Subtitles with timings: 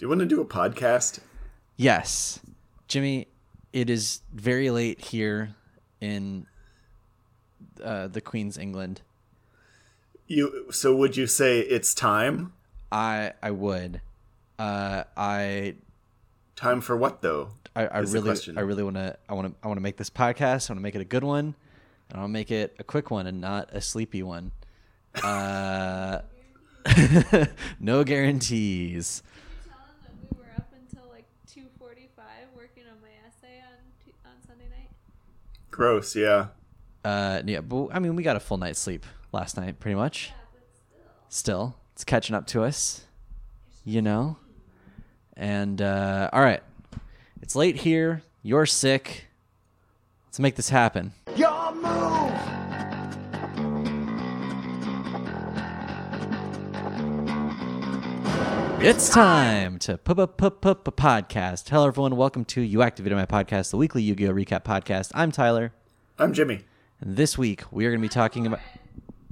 [0.00, 1.20] Do you want to do a podcast?
[1.76, 2.40] Yes.
[2.88, 3.28] Jimmy,
[3.70, 5.54] it is very late here
[6.00, 6.46] in
[7.84, 9.02] uh, the Queen's England.
[10.26, 12.54] You so would you say it's time?
[12.90, 14.00] I I would.
[14.58, 15.74] Uh, I
[16.56, 17.50] Time for what though?
[17.76, 18.34] I, I really.
[18.56, 20.70] I really want to I want to I want to make this podcast.
[20.70, 21.54] I want to make it a good one,
[22.08, 24.52] and I want to make it a quick one and not a sleepy one.
[25.22, 26.20] Uh,
[27.80, 29.22] no guarantees.
[29.66, 31.66] Tell them that we were up until like 2:45
[32.56, 34.90] working on my essay on t- on Sunday night.
[35.70, 36.48] Gross, yeah.
[37.04, 40.32] Uh, yeah, but I mean, we got a full night's sleep last night, pretty much.
[40.88, 41.02] Still.
[41.28, 43.04] Still, it's catching up to us,
[43.84, 44.36] you know.
[45.36, 46.62] And uh, all right,
[47.40, 48.22] it's late here.
[48.42, 49.26] You're sick.
[50.26, 51.12] Let's make this happen.
[51.36, 52.59] Your move.
[58.82, 61.68] It's time to p p p p podcast.
[61.68, 62.16] Hello, everyone.
[62.16, 65.10] Welcome to You Activated My Podcast, the weekly Yu Gi Oh recap podcast.
[65.14, 65.72] I'm Tyler,
[66.18, 66.64] I'm Jimmy.
[67.00, 68.60] and this week we are going to be talking about.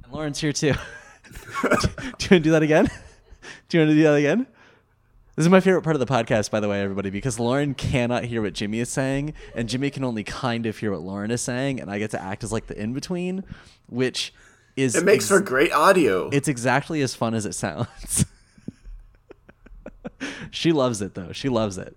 [0.03, 0.73] And Lauren's here too.
[0.73, 0.77] do
[1.63, 2.89] you want to do that again?
[3.69, 4.47] Do you want to do that again?
[5.35, 8.25] This is my favorite part of the podcast, by the way, everybody, because Lauren cannot
[8.25, 11.41] hear what Jimmy is saying, and Jimmy can only kind of hear what Lauren is
[11.41, 13.43] saying, and I get to act as like the in between,
[13.87, 14.33] which
[14.75, 16.29] is It makes ex- for great audio.
[16.29, 18.25] it's exactly as fun as it sounds.
[20.51, 21.31] she loves it though.
[21.31, 21.95] She loves it.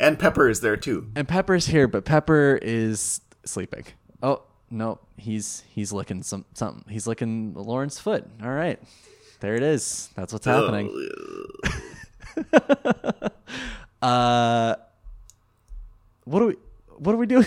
[0.00, 1.08] and Pepper is there too.
[1.16, 3.84] And Pepper's here, but Pepper is sleeping.
[4.22, 6.84] Oh no, he's he's licking some something.
[6.88, 8.24] He's licking Lauren's foot.
[8.42, 8.80] All right,
[9.40, 10.10] there it is.
[10.16, 10.90] That's what's happening.
[14.00, 14.74] Uh,
[16.24, 16.56] what are we?
[16.98, 17.46] What are we doing?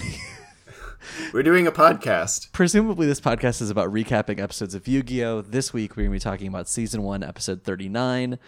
[1.34, 2.52] We're doing a podcast.
[2.54, 5.42] Presumably, this podcast is about recapping episodes of Yu Gi Oh!
[5.42, 8.40] This week, we're going to be talking about season one, episode 39,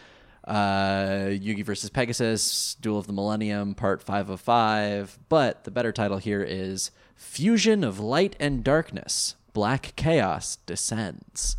[0.47, 5.19] uh, Yugi versus Pegasus, Duel of the Millennium, part five of five.
[5.29, 11.57] But the better title here is Fusion of Light and Darkness Black Chaos Descends.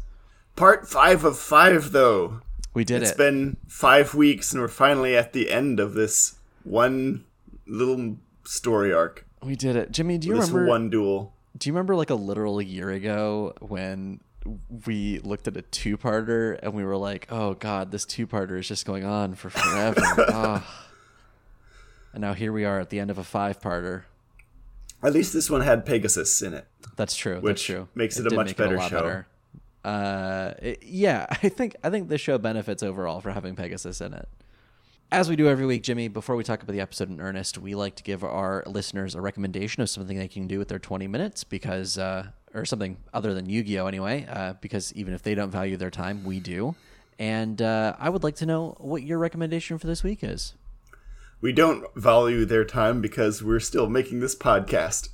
[0.56, 2.40] Part five of five though.
[2.74, 3.12] We did It's it.
[3.12, 7.24] It's been five weeks and we're finally at the end of this one
[7.66, 9.26] little story arc.
[9.42, 9.92] we did it.
[9.92, 10.68] Jimmy, do you this remember?
[10.70, 11.34] one duel.
[11.56, 14.20] Do you remember like a literal year ago when
[14.86, 18.86] we looked at a two-parter and we were like, "Oh God, this two-parter is just
[18.86, 20.00] going on for forever."
[20.30, 20.84] Ah.
[22.12, 24.04] And now here we are at the end of a five-parter.
[25.02, 26.66] At least this one had Pegasus in it.
[26.96, 27.34] That's true.
[27.34, 27.88] that's Which true.
[27.94, 29.24] makes it a much better lot show.
[29.84, 34.14] Uh, it- yeah, I think I think this show benefits overall for having Pegasus in
[34.14, 34.28] it.
[35.10, 37.74] As we do every week, Jimmy, before we talk about the episode in earnest, we
[37.74, 41.06] like to give our listeners a recommendation of something they can do with their 20
[41.06, 42.26] minutes because, uh,
[42.58, 43.86] or something other than Yu Gi Oh!
[43.86, 46.74] anyway, uh, because even if they don't value their time, we do.
[47.18, 50.54] And uh, I would like to know what your recommendation for this week is.
[51.40, 55.08] We don't value their time because we're still making this podcast.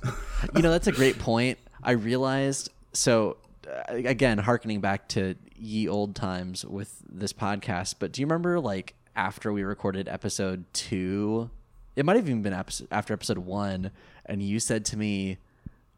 [0.55, 5.87] you know that's a great point i realized so uh, again harkening back to ye
[5.87, 11.49] old times with this podcast but do you remember like after we recorded episode two
[11.95, 13.91] it might have even been after episode one
[14.25, 15.37] and you said to me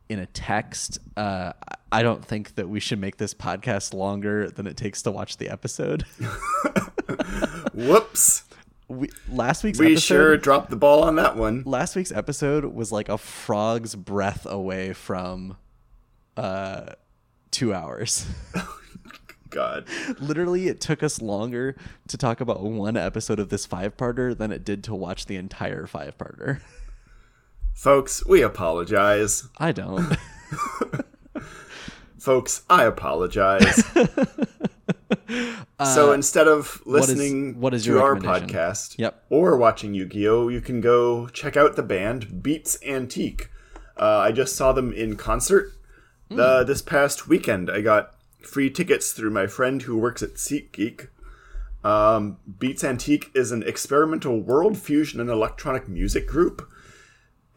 [0.10, 1.52] in a text uh,
[1.92, 5.38] i don't think that we should make this podcast longer than it takes to watch
[5.38, 6.04] the episode
[7.74, 8.44] Whoops.
[8.88, 11.64] we, last week's We episode sure dropped the ball on that one.
[11.66, 15.58] last week's episode was like a frog's breath away from
[16.36, 16.94] uh
[17.52, 18.26] two hours
[19.50, 19.86] God.
[20.20, 21.76] literally it took us longer
[22.10, 25.36] to talk about one episode of this five parter than it did to watch the
[25.38, 26.60] entire five parter
[27.82, 29.48] Folks, we apologize.
[29.60, 30.02] i don't
[32.20, 33.84] Folks, I apologize.
[35.86, 39.24] so instead of Uh, listening what is to your our podcast Yep.
[39.30, 43.52] or watching Yu-Gi-Oh, you can go check out the band Beats Antique.
[43.96, 45.72] Uh, I just saw them in concert
[46.32, 47.70] uh, this past weekend.
[47.70, 51.10] I got free tickets through my friend who works at SeatGeek.
[51.84, 56.68] Um, Beats Antique is an experimental world fusion and electronic music group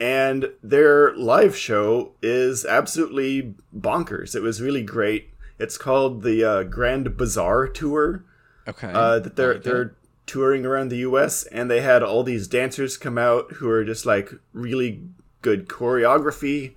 [0.00, 4.34] and their live show is absolutely bonkers.
[4.34, 5.28] It was really great.
[5.58, 8.24] It's called the uh, Grand Bazaar Tour.
[8.66, 9.94] okay Uh, that they're like they're
[10.24, 11.44] touring around the U.S.
[11.44, 15.02] and they had all these dancers come out who are just like really
[15.42, 16.74] good choreography,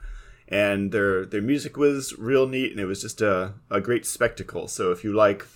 [0.50, 4.68] and their their music was real neat, and it was just a a great spectacle.
[4.68, 5.48] So if you like,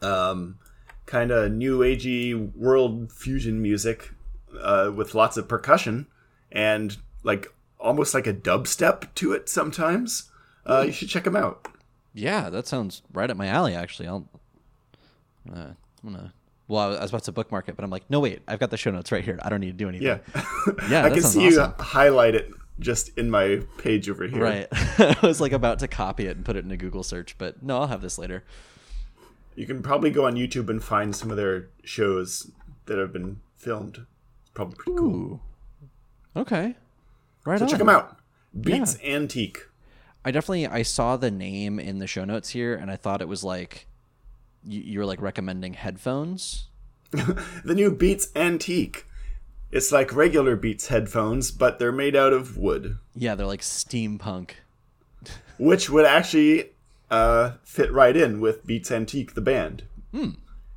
[0.00, 0.60] um,
[1.06, 4.12] kind of new agey world fusion music,
[4.60, 6.06] uh, with lots of percussion
[6.52, 10.30] and like almost like a dubstep to it sometimes,
[10.66, 11.66] uh, you should check them out.
[12.14, 14.28] yeah that sounds right up my alley actually i'll
[15.52, 16.32] uh, i'm gonna
[16.68, 18.76] Well, I was about to bookmark it, but I'm like, no, wait, I've got the
[18.76, 19.38] show notes right here.
[19.42, 20.06] I don't need to do anything.
[20.06, 20.18] Yeah.
[20.88, 24.40] Yeah, I can see you highlight it just in my page over here.
[24.42, 24.68] Right.
[24.72, 27.62] I was like about to copy it and put it in a Google search, but
[27.62, 28.44] no, I'll have this later.
[29.56, 32.50] You can probably go on YouTube and find some of their shows
[32.86, 34.06] that have been filmed.
[34.42, 35.42] It's probably pretty cool.
[36.36, 36.74] Okay.
[37.44, 37.70] Right So on.
[37.70, 38.16] check them out.
[38.58, 39.68] Beats Antique.
[40.24, 43.28] I definitely I saw the name in the show notes here, and I thought it
[43.28, 43.86] was like
[44.64, 46.68] you, you were like recommending headphones.
[47.64, 49.06] The new Beats Antique.
[49.70, 54.52] It's like regular Beats headphones, but they're made out of wood, Yeah, they're like steampunk.
[55.58, 56.70] which would actually
[57.10, 59.84] uh, fit right in with Beats Antique, the band.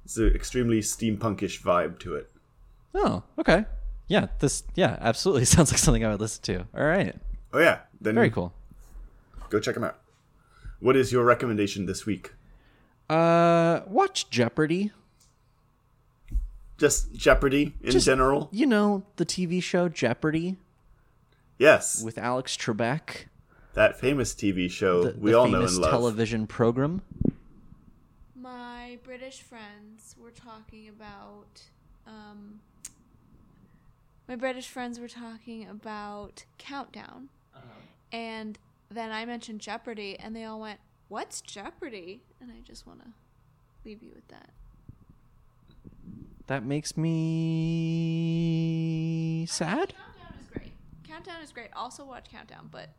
[0.06, 2.30] It's an extremely steampunkish vibe to it.
[2.94, 3.66] Oh, okay.
[4.08, 6.60] Yeah, this yeah absolutely sounds like something I would listen to.
[6.78, 7.16] All right,
[7.54, 8.54] Oh yeah, then very cool.
[9.50, 9.98] go check them out.
[10.80, 12.34] What is your recommendation this week?
[13.10, 14.92] Uh, watch Jeopardy.
[16.78, 18.50] Just Jeopardy in Just- general?
[18.52, 20.58] You know the TV show Jeopardy
[21.58, 23.26] Yes, with Alex Trebek.
[23.76, 25.90] that famous TV show the, we the all know and love.
[25.92, 27.02] television program.
[28.36, 31.62] My British friends were talking about.
[32.06, 32.60] Um,
[34.28, 37.30] my British friends were talking about Countdown.
[37.56, 37.64] Uh-huh.
[38.12, 42.24] And then I mentioned Jeopardy, and they all went, What's Jeopardy?
[42.42, 43.08] And I just want to
[43.84, 44.50] leave you with that.
[46.48, 47.06] That makes me
[49.48, 49.94] sad.
[49.94, 50.72] Countdown is great.
[51.08, 51.70] Countdown is great.
[51.76, 52.90] Also watch Countdown, but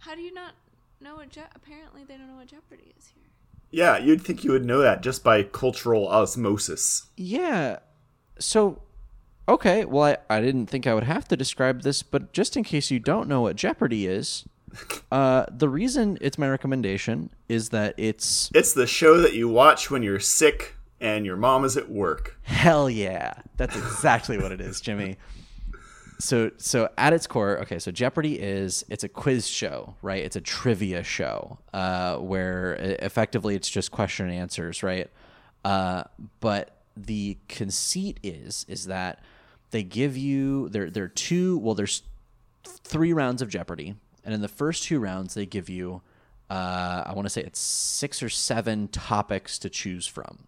[0.00, 0.52] how do you not
[1.00, 3.24] know what Je- apparently they don't know what Jeopardy is here.
[3.70, 7.06] Yeah, you'd think you would know that just by cultural osmosis.
[7.16, 7.80] Yeah.
[8.38, 8.80] So,
[9.48, 9.84] okay.
[9.84, 12.90] Well, I, I didn't think I would have to describe this, but just in case
[12.90, 14.44] you don't know what Jeopardy is,
[15.12, 19.90] uh, the reason it's my recommendation is that it's It's the show that you watch
[19.90, 22.38] when you're sick and your mom is at work.
[22.42, 23.34] hell yeah.
[23.56, 25.16] That's exactly what it is, Jimmy.
[26.20, 27.78] So, so at its core, okay.
[27.78, 30.24] So Jeopardy is it's a quiz show, right?
[30.24, 35.08] It's a trivia show uh, where e- effectively it's just question and answers, right?
[35.64, 36.02] Uh,
[36.40, 39.22] but the conceit is is that
[39.70, 42.02] they give you there there are two well there's
[42.64, 43.94] three rounds of Jeopardy,
[44.24, 46.02] and in the first two rounds they give you
[46.50, 50.46] uh, I want to say it's six or seven topics to choose from,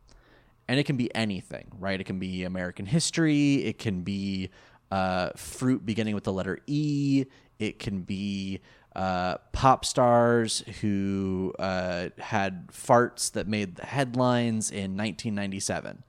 [0.66, 2.00] and it can be anything, right?
[2.00, 4.50] It can be American history, it can be
[4.90, 7.26] uh, fruit beginning with the letter E,
[7.58, 8.60] it can be
[8.96, 16.02] uh, pop stars who uh, had farts that made the headlines in 1997.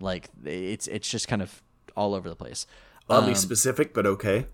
[0.00, 1.62] Like it's it's just kind of
[1.96, 2.66] all over the place.
[3.08, 4.46] Oddly specific, but okay.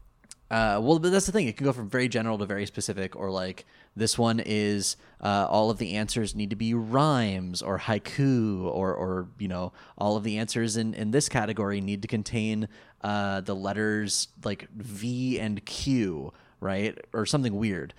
[0.51, 1.47] Uh, well, but that's the thing.
[1.47, 3.65] It can go from very general to very specific, or like
[3.95, 8.93] this one is uh, all of the answers need to be rhymes or haiku, or
[8.93, 12.67] or you know all of the answers in in this category need to contain
[13.03, 17.95] uh, the letters like V and Q, right, or something weird.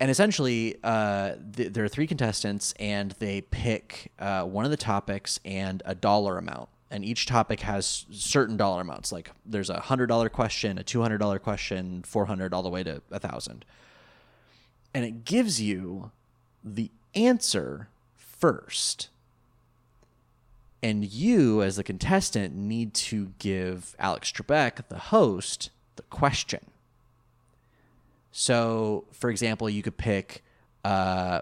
[0.00, 4.76] And essentially, uh, th- there are three contestants, and they pick uh, one of the
[4.78, 6.70] topics and a dollar amount.
[6.90, 9.10] And each topic has certain dollar amounts.
[9.10, 12.68] Like there's a hundred dollar question, a two hundred dollar question, four hundred all the
[12.68, 13.64] way to a thousand.
[14.94, 16.12] And it gives you
[16.64, 19.08] the answer first.
[20.82, 26.66] And you, as the contestant, need to give Alex Trebek, the host, the question.
[28.30, 30.44] So, for example, you could pick
[30.84, 31.40] uh,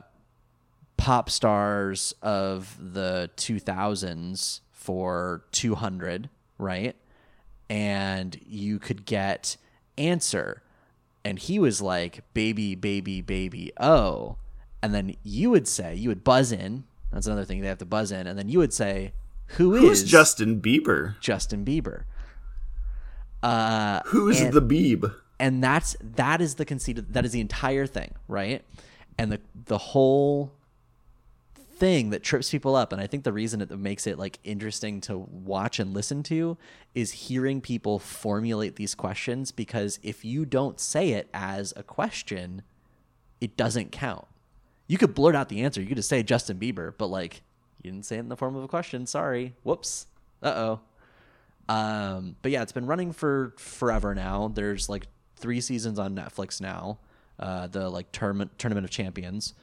[0.96, 6.94] pop stars of the 2000s for 200, right?
[7.70, 9.56] And you could get
[9.96, 10.62] answer.
[11.24, 14.36] And he was like, baby, baby, baby, oh.
[14.82, 16.84] And then you would say, you would buzz in.
[17.10, 17.62] That's another thing.
[17.62, 18.26] They have to buzz in.
[18.26, 19.14] And then you would say,
[19.56, 21.18] Who Who's is Justin Bieber?
[21.20, 22.04] Justin Bieber?
[23.42, 25.14] Uh, Who's and- the Beeb?
[25.40, 28.64] and that's that is the conceit of, that is the entire thing right
[29.18, 30.52] and the the whole
[31.76, 35.00] thing that trips people up and i think the reason it makes it like interesting
[35.00, 36.56] to watch and listen to
[36.94, 42.62] is hearing people formulate these questions because if you don't say it as a question
[43.40, 44.26] it doesn't count
[44.86, 47.42] you could blurt out the answer you could just say justin bieber but like
[47.82, 50.06] you didn't say it in the form of a question sorry whoops
[50.42, 50.80] uh-oh
[51.68, 54.50] um, but yeah, it's been running for forever now.
[54.52, 56.98] There's like three seasons on Netflix now.
[57.38, 59.54] Uh, the like tournament tournament of champions.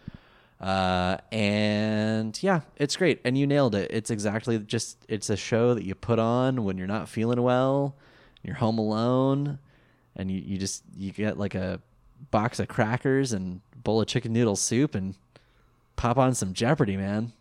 [0.61, 3.19] Uh, and yeah, it's great.
[3.25, 3.89] And you nailed it.
[3.91, 7.95] It's exactly just it's a show that you put on when you're not feeling well,
[8.43, 9.57] you're home alone,
[10.15, 11.81] and you, you just you get like a
[12.29, 15.15] box of crackers and bowl of chicken noodle soup and
[15.95, 17.33] pop on some Jeopardy, man.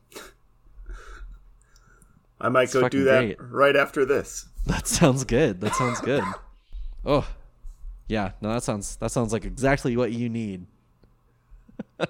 [2.41, 3.37] I might It's go do that great.
[3.39, 4.47] right after this.
[4.65, 5.61] That sounds good.
[5.61, 6.25] That sounds good.
[7.05, 7.29] oh,
[8.09, 8.31] yeah.
[8.41, 10.65] No, that sounds that sounds like exactly what you need.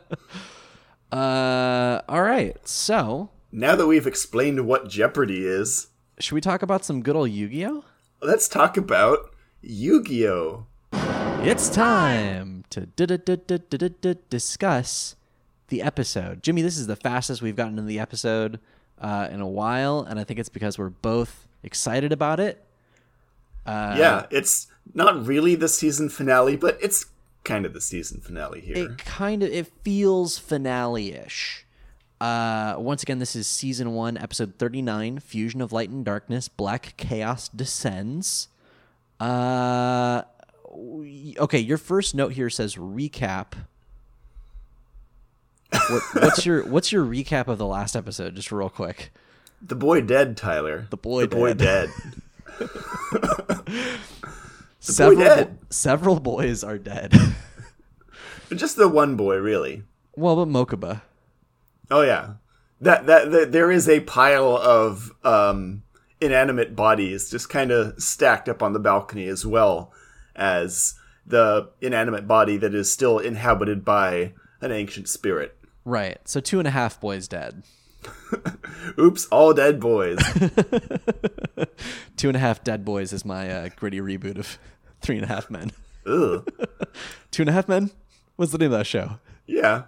[1.12, 2.56] uh, all right.
[2.66, 5.88] So, Now that we've explained what Jeopardy is,
[6.18, 7.84] should we talk about some good old Yu-Gi-Oh?
[8.22, 10.66] let's talk about Yu-Gi-Oh!
[11.42, 12.86] It's time to
[14.28, 15.16] discuss
[15.68, 16.42] the episode.
[16.42, 18.60] Jimmy, this is the fastest we've gotten in the episode
[19.00, 22.62] uh, in a while, and I think it's because we're both excited about it.
[23.64, 27.06] Uh, yeah, it's not really the season finale, but it's
[27.44, 28.76] kind of the season finale here.
[28.76, 31.66] it kind of it feels finale-ish.
[32.20, 36.94] Uh, once again, this is season one, episode thirty-nine, "Fusion of Light and Darkness." Black
[36.98, 38.48] Chaos descends.
[39.18, 40.22] Uh,
[41.38, 43.54] okay, your first note here says recap.
[45.70, 48.34] What, what's your What's your recap of the last episode?
[48.36, 49.12] Just real quick.
[49.62, 50.86] The boy dead, Tyler.
[50.90, 51.90] The boy the boy dead.
[54.80, 57.12] several several boys are dead.
[58.54, 59.84] Just the one boy, really.
[60.16, 61.02] well, but Mokuba.
[61.90, 62.34] Oh yeah,
[62.80, 65.82] that, that that there is a pile of um,
[66.20, 69.92] inanimate bodies just kind of stacked up on the balcony, as well
[70.34, 70.94] as
[71.26, 75.56] the inanimate body that is still inhabited by an ancient spirit.
[75.84, 76.18] Right.
[76.26, 77.62] So two and a half boys dead.
[78.98, 80.18] Oops, all dead boys.
[82.16, 84.58] Two and a half dead boys is my uh, gritty reboot of
[85.00, 85.70] Three and a Half Men.
[86.06, 86.46] Ugh.
[87.30, 87.90] Two and a Half Men?
[88.36, 89.18] What's the name of that show?
[89.46, 89.84] Yeah,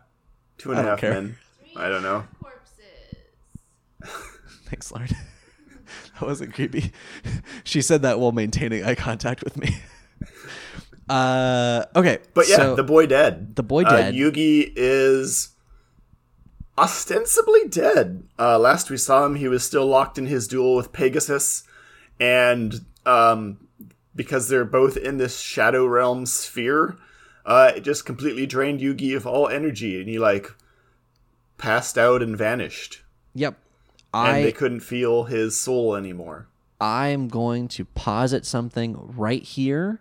[0.59, 1.12] two and I a half care.
[1.14, 1.37] men.
[1.76, 2.25] I don't know.
[2.40, 4.21] Corpses.
[4.66, 5.09] Thanks, Lauren.
[5.09, 6.92] that wasn't creepy.
[7.64, 9.76] She said that while maintaining eye contact with me.
[11.09, 13.54] Uh, okay, But yeah, so the boy dead.
[13.57, 14.14] the boy Uh, dead.
[14.14, 15.50] Yugi is
[16.76, 18.25] ostensibly dead.
[18.38, 21.64] Uh, last we saw him, he was still locked in his duel with Pegasus,
[22.19, 23.69] and um,
[24.14, 26.97] because they're both in this Shadow Realm sphere,
[27.45, 30.49] uh, it just completely drained Yugi of all energy, and he like
[31.59, 33.02] passed out and vanished,
[33.35, 33.57] yep.
[34.14, 36.49] and I they couldn't feel his soul anymore.
[36.81, 40.00] I'm going to posit something right here,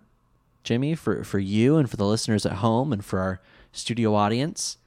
[0.64, 3.40] Jimmy, for, for you and for the listeners at home and for our
[3.72, 4.78] studio audience.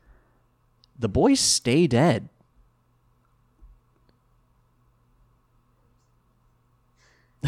[0.99, 2.29] The boys stay dead.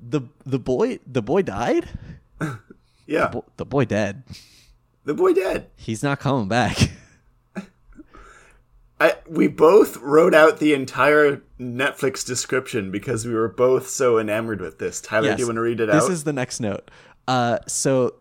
[0.00, 1.88] the the boy the boy died.
[3.10, 4.22] Yeah, Bo- the boy dead.
[5.06, 5.70] the boy dead.
[5.76, 6.76] He's not coming back.
[9.00, 14.60] I, we both wrote out the entire Netflix description because we were both so enamored
[14.60, 15.00] with this.
[15.00, 16.00] Tyler, do you want to read it this out?
[16.00, 16.90] This is the next note.
[17.26, 18.12] Uh, so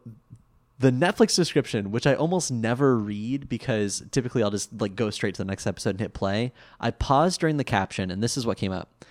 [0.79, 5.35] the Netflix description, which I almost never read because typically I'll just like go straight
[5.35, 6.53] to the next episode and hit play.
[6.79, 9.05] I paused during the caption, and this is what came up.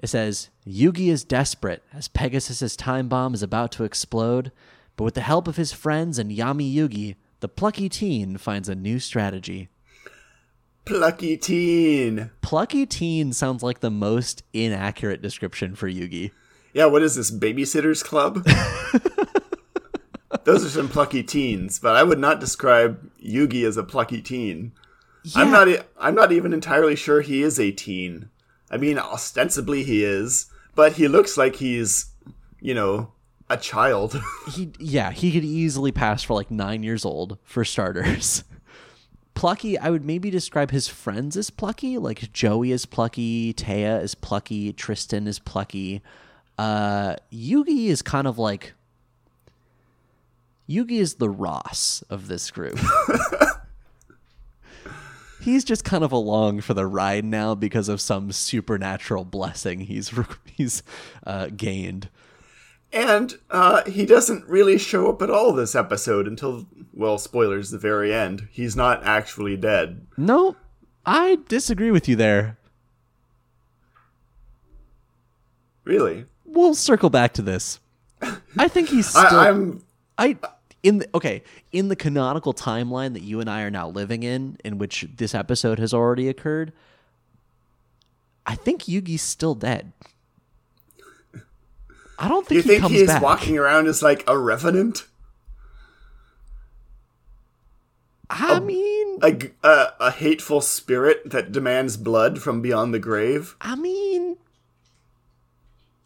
[0.00, 4.52] It says Yugi is desperate as Pegasus's time bomb is about to explode,
[4.96, 8.74] but with the help of his friends and Yami Yugi, the plucky teen finds a
[8.74, 9.68] new strategy.
[10.84, 12.30] Plucky teen.
[12.40, 16.30] Plucky teen sounds like the most inaccurate description for Yugi.
[16.72, 18.46] Yeah, what is this, Babysitters Club?
[20.44, 24.72] Those are some plucky teens, but I would not describe Yugi as a plucky teen.
[25.34, 25.68] I'm not.
[25.98, 28.30] I'm not even entirely sure he is a teen.
[28.70, 32.06] I mean, ostensibly he is, but he looks like he's,
[32.60, 33.12] you know,
[33.50, 34.20] a child.
[34.52, 38.44] he yeah he could easily pass for like nine years old for starters
[39.34, 44.16] plucky i would maybe describe his friends as plucky like joey is plucky taya is
[44.16, 46.02] plucky tristan is plucky
[46.58, 48.74] uh yugi is kind of like
[50.68, 52.78] yugi is the ross of this group
[55.40, 60.12] he's just kind of along for the ride now because of some supernatural blessing he's
[60.44, 60.82] he's
[61.26, 62.08] uh, gained
[62.92, 67.76] And uh, he doesn't really show up at all this episode until, well, spoilers, the
[67.78, 68.48] very end.
[68.50, 70.06] He's not actually dead.
[70.16, 70.56] No,
[71.04, 72.56] I disagree with you there.
[75.84, 76.24] Really.
[76.46, 77.78] We'll circle back to this.
[78.56, 79.22] I think he's still.
[79.22, 79.72] I,
[80.18, 80.36] I, I'm.
[80.82, 81.42] In the, okay
[81.72, 85.34] in the canonical timeline that you and I are now living in, in which this
[85.34, 86.72] episode has already occurred.
[88.46, 89.92] I think Yugi's still dead.
[92.18, 93.22] I don't Do you think he think comes he's back.
[93.22, 95.06] walking around as like a revenant?
[98.30, 103.56] I mean, a a hateful spirit that demands blood from beyond the grave?
[103.60, 104.36] I mean,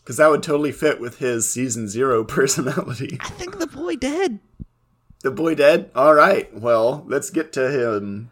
[0.03, 3.19] Because that would totally fit with his season zero personality.
[3.21, 4.39] I think the boy dead.
[5.23, 5.91] The boy dead?
[5.95, 8.31] Alright, well, let's get to him.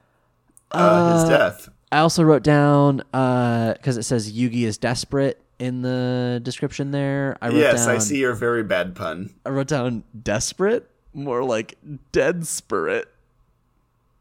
[0.70, 1.68] Uh, his death.
[1.92, 7.36] I also wrote down because it says Yugi is desperate in the description there.
[7.42, 9.30] I wrote Yes, down, I see your very bad pun.
[9.44, 11.76] I wrote down desperate, more like
[12.12, 13.08] dead spirit.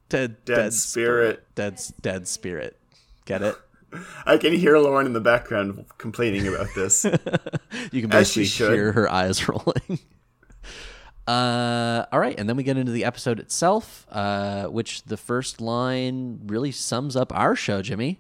[0.09, 1.43] Dead, Dead spirit.
[1.53, 2.77] Dead, dead spirit.
[3.25, 3.55] Get it?
[4.25, 7.05] I can hear Lauren in the background complaining about this.
[7.91, 9.99] You can basically hear her eyes rolling.
[11.29, 15.61] Uh, all right, and then we get into the episode itself, uh, which the first
[15.61, 18.19] line really sums up our show, Jimmy.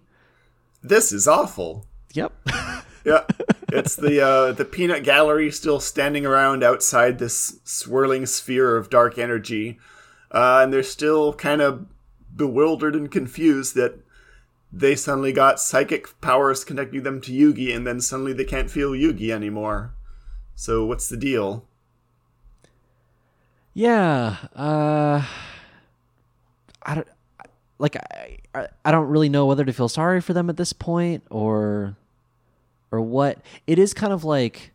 [0.83, 1.85] this is awful.
[2.13, 2.33] Yep.
[3.05, 3.23] Yeah,
[3.71, 9.17] it's the uh, the peanut gallery still standing around outside this swirling sphere of dark
[9.17, 9.79] energy,
[10.31, 11.87] uh, and they're still kind of
[12.35, 13.99] bewildered and confused that
[14.71, 18.91] they suddenly got psychic powers connecting them to Yugi, and then suddenly they can't feel
[18.91, 19.93] Yugi anymore.
[20.55, 21.65] So what's the deal?
[23.79, 24.35] Yeah.
[24.53, 25.25] Uh,
[26.83, 27.07] I don't
[27.77, 27.95] like.
[27.95, 31.23] I, I I don't really know whether to feel sorry for them at this point
[31.29, 31.95] or
[32.91, 33.37] or what.
[33.67, 34.73] It is kind of like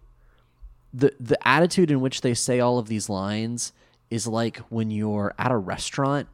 [0.95, 3.75] the the attitude in which they say all of these lines
[4.09, 6.27] is like when you're at a restaurant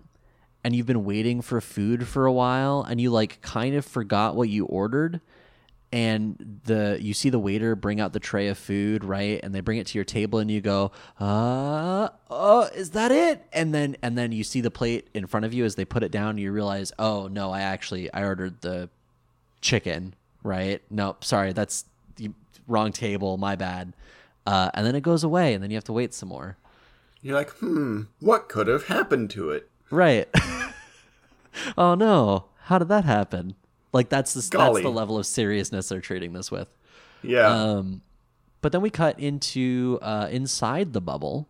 [0.63, 4.37] and you've been waiting for food for a while and you like kind of forgot
[4.37, 5.21] what you ordered
[5.93, 9.41] and the you see the waiter bring out the tray of food right?
[9.43, 13.45] And they bring it to your table and you go uh oh is that it?
[13.53, 16.03] And then and then you see the plate in front of you as they put
[16.03, 18.89] it down you realize oh no i actually i ordered the
[19.61, 20.81] chicken right?
[20.91, 21.85] Nope sorry that's
[22.17, 22.31] the
[22.69, 23.95] wrong table my bad.
[24.47, 26.57] Uh, and then it goes away and then you have to wait some more.
[27.21, 29.69] You're like, hmm, what could have happened to it?
[29.91, 30.29] right.
[31.77, 32.45] Oh no.
[32.65, 33.57] How did that happen
[33.93, 36.69] like that's the, that's the level of seriousness they're treating this with
[37.23, 38.03] Yeah, Um,
[38.61, 41.49] but then we cut into uh, inside the bubble,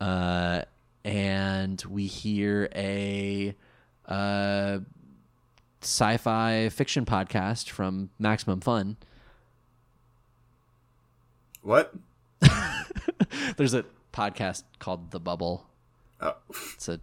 [0.00, 0.62] uh,
[1.04, 3.54] and we hear a
[4.06, 4.78] uh,
[5.80, 8.96] sci-fi fiction podcast from Maximum Fun.
[11.62, 11.94] what?
[13.56, 15.66] There's a podcast called The Bubble.
[16.20, 16.36] Oh,
[16.74, 17.00] It's a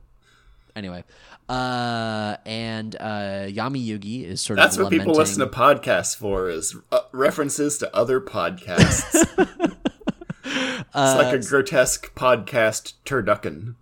[0.79, 1.03] anyway,
[1.47, 6.15] uh, and uh, Yami Yugi is sort that's of That's what people listen to podcasts
[6.15, 9.13] for is uh, references to other podcasts.
[10.43, 13.75] it's like a grotesque podcast turducken.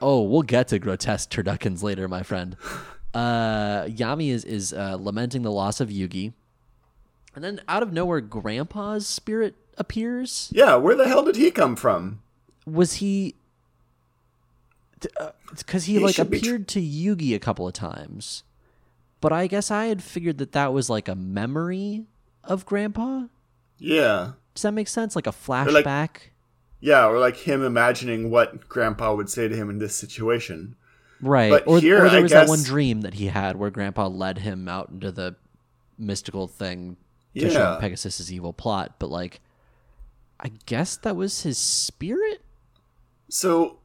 [0.00, 2.56] Oh, we'll get to grotesque turduckens later, my friend.
[3.12, 6.32] Uh, Yami is is uh, lamenting the loss of Yugi,
[7.34, 10.48] and then out of nowhere, Grandpa's spirit appears.
[10.52, 12.22] Yeah, where the hell did he come from?
[12.66, 13.34] Was he?
[15.00, 18.42] Because uh, he, He like be tr- appeared to Yugi a couple of times,
[19.20, 22.04] but I guess I had figured that that was like a memory
[22.44, 23.24] of Grandpa.
[23.78, 24.32] Yeah.
[24.54, 25.16] Does that make sense?
[25.16, 26.10] Like a like- flashback.
[26.82, 30.76] Yeah, or like him imagining what Grandpa would say to him in this situation.
[31.20, 31.50] Right.
[31.50, 34.38] But or, here, or there was that one dream that he had where Grandpa led
[34.38, 35.36] him out into the
[35.98, 36.96] mystical thing
[37.36, 37.74] to show Yeah.
[37.74, 38.94] him Pegasus's evil plot.
[38.98, 39.40] But like,
[40.42, 42.40] I guess that was his spirit.
[43.28, 43.79] So,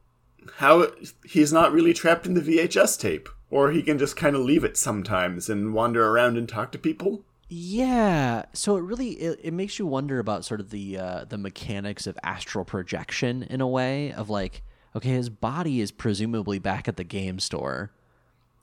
[0.56, 0.88] how
[1.24, 4.64] he's not really trapped in the VHS tape, or he can just kind of leave
[4.64, 7.24] it sometimes and wander around and talk to people.
[7.48, 8.44] Yeah.
[8.52, 12.06] So it really it, it makes you wonder about sort of the uh, the mechanics
[12.06, 14.62] of astral projection in a way of like,
[14.94, 17.92] okay, his body is presumably back at the game store.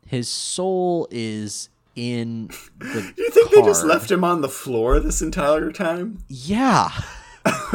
[0.05, 4.99] His soul is in the Do you think they just left him on the floor
[4.99, 6.19] this entire time?
[6.27, 6.89] Yeah.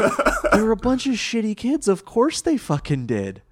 [0.52, 1.88] they were a bunch of shitty kids.
[1.88, 3.42] Of course they fucking did.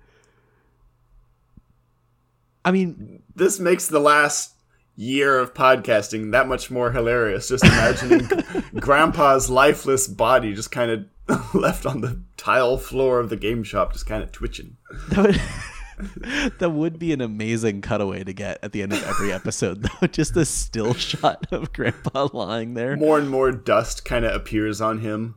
[2.67, 4.53] I mean, This makes the last
[4.97, 7.49] year of podcasting that much more hilarious.
[7.49, 8.29] Just imagining
[8.81, 13.93] Grandpa's lifeless body just kind of left on the tile floor of the game shop,
[13.93, 14.77] just kind of twitching.
[15.11, 19.33] that would, that would be an amazing cutaway to get at the end of every
[19.33, 20.07] episode, though.
[20.09, 24.81] Just a still shot of Grandpa lying there, More and more dust kind of appears
[24.81, 25.37] on him.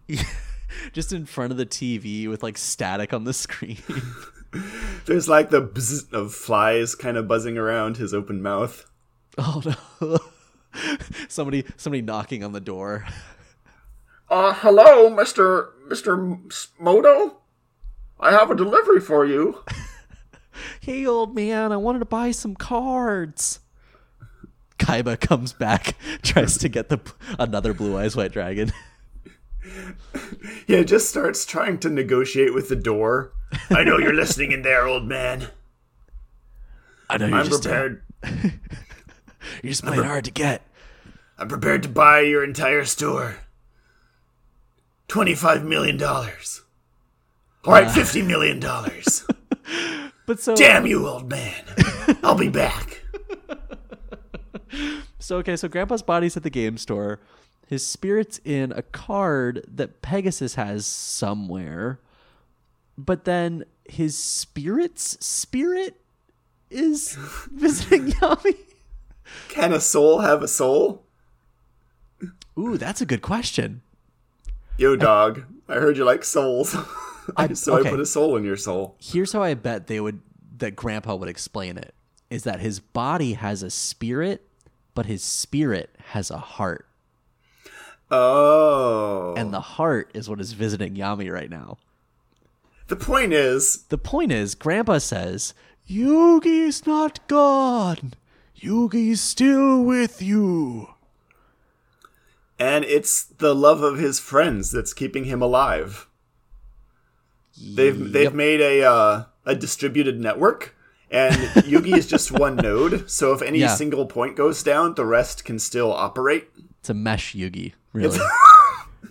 [0.93, 3.77] just in front of the TV with like static on the screen.
[5.05, 8.85] There's like the buzz of flies kind of buzzing around his open mouth.
[9.37, 9.61] oh
[10.01, 10.17] no.
[11.27, 13.05] somebody somebody knocking on the door.
[14.29, 15.69] Uh, hello, Mr.
[15.87, 16.69] Mr.
[16.79, 17.37] Moto?
[18.19, 19.63] I have a delivery for you.
[20.81, 23.59] Hey old man, I wanted to buy some cards.
[24.77, 26.99] Kaiba comes back, tries to get the
[27.37, 28.71] another blue eyes white dragon.
[30.67, 33.33] Yeah, just starts trying to negotiate with the door.
[33.69, 35.47] I know you're listening in there, old man.
[37.09, 38.03] I know you're I'm just prepared.
[38.23, 38.51] you're
[39.63, 40.61] just playing hard to get.
[41.37, 43.37] I'm prepared to buy your entire store.
[45.07, 46.01] $25 million.
[46.03, 46.19] All
[47.65, 47.93] right, ah.
[47.93, 48.63] $50 million.
[50.29, 51.63] But so Damn you, old man.
[52.21, 53.03] I'll be back.
[55.21, 57.19] So okay, so Grandpa's body's at the game store.
[57.69, 61.99] His spirit's in a card that Pegasus has somewhere.
[62.97, 66.01] But then his spirit's spirit
[66.71, 67.13] is
[67.53, 68.57] visiting Yami.
[69.49, 71.03] Can a soul have a soul?
[72.57, 73.81] Ooh, that's a good question.
[74.79, 75.43] Yo, dog.
[75.67, 76.75] I heard you like souls.
[77.37, 77.89] I- so okay.
[77.89, 78.95] I put a soul in your soul.
[78.99, 80.21] Here's how I bet they would
[80.57, 81.93] that Grandpa would explain it
[82.31, 84.47] is that his body has a spirit,
[84.95, 86.87] but his spirit has a heart.
[88.11, 89.33] Oh.
[89.37, 91.77] And the heart is what is visiting Yami right now.
[92.87, 95.53] the point is, The point is, Grandpa says,
[95.89, 98.13] Yugi's not gone.
[98.59, 100.89] Yugi's still with you.
[102.59, 106.07] and it's the love of his friends that's keeping him alive.
[107.75, 110.75] They've they've made a uh, a distributed network,
[111.11, 113.09] and Yugi is just one node.
[113.09, 113.75] So if any Yeah.
[113.75, 116.49] single point goes down, the rest can still operate.
[116.79, 118.19] It's a mesh Yugi, really.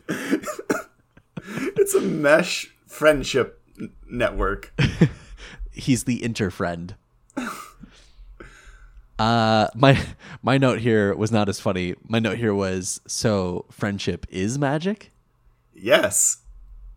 [0.08, 4.72] It's a mesh friendship n- network.
[5.72, 6.94] He's the interfriend.
[9.18, 9.98] Uh, my
[10.42, 11.94] my note here was not as funny.
[12.06, 15.10] My note here was so friendship is magic.
[15.74, 16.38] Yes,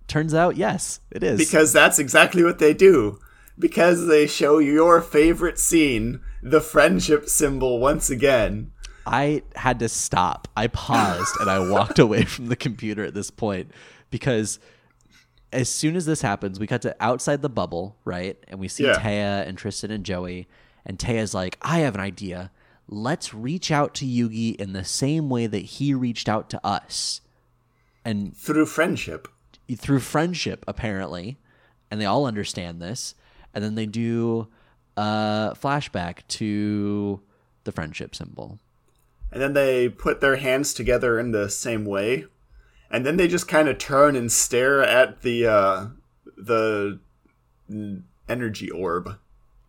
[0.07, 1.37] Turns out, yes, it is.
[1.37, 3.19] because that's exactly what they do.
[3.57, 8.71] Because they show your favorite scene, the friendship symbol once again.
[9.05, 10.47] I had to stop.
[10.55, 13.71] I paused and I walked away from the computer at this point
[14.09, 14.59] because
[15.53, 18.37] as soon as this happens, we cut to outside the bubble, right?
[18.47, 18.93] And we see Yeah.
[18.95, 20.47] Taya and Tristan and Joey.
[20.85, 22.51] And Taya's like, I have an idea.
[22.87, 27.21] Let's reach out to Yugi in the same way that he reached out to us.
[28.03, 29.27] And Through friendship.
[29.77, 31.37] through friendship, apparently.
[31.89, 33.15] And they all understand this.
[33.53, 34.47] And then they do
[34.97, 37.21] a flashback to
[37.63, 38.59] the friendship symbol.
[39.31, 42.25] And then they put their hands together in the same way.
[42.89, 45.87] And then they just kind of turn and stare at the uh,
[46.37, 46.99] the
[48.27, 49.17] energy orb.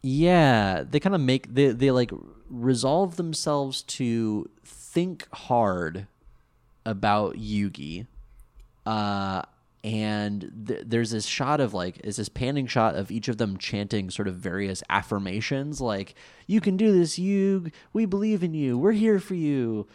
[0.03, 2.11] Yeah, they kind of make they they like
[2.51, 6.09] resolve themselves to think hard
[6.85, 8.07] about Yugi.
[8.85, 9.43] Uh
[9.85, 13.57] and th- there's this shot of like is this panning shot of each of them
[13.57, 16.15] chanting sort of various affirmations like
[16.47, 19.87] you can do this you we believe in you we're here for you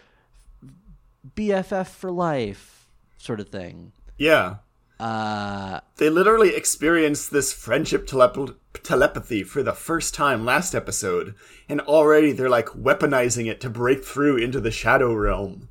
[1.36, 4.58] BFF for life sort of thing Yeah.
[5.00, 11.34] uh They literally experienced this friendship telep- telepathy for the first time last episode,
[11.67, 15.69] and already they're like weaponizing it to break through into the shadow realm.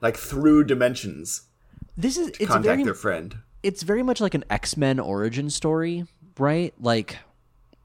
[0.00, 1.42] Like through dimensions.
[1.96, 3.36] This is it's contact very their friend.
[3.62, 6.06] it's very much like an X-Men origin story,
[6.38, 6.74] right?
[6.80, 7.18] Like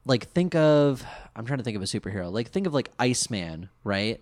[0.04, 1.04] like think of
[1.36, 2.32] I'm trying to think of a superhero.
[2.32, 4.20] Like think of like Iceman, right?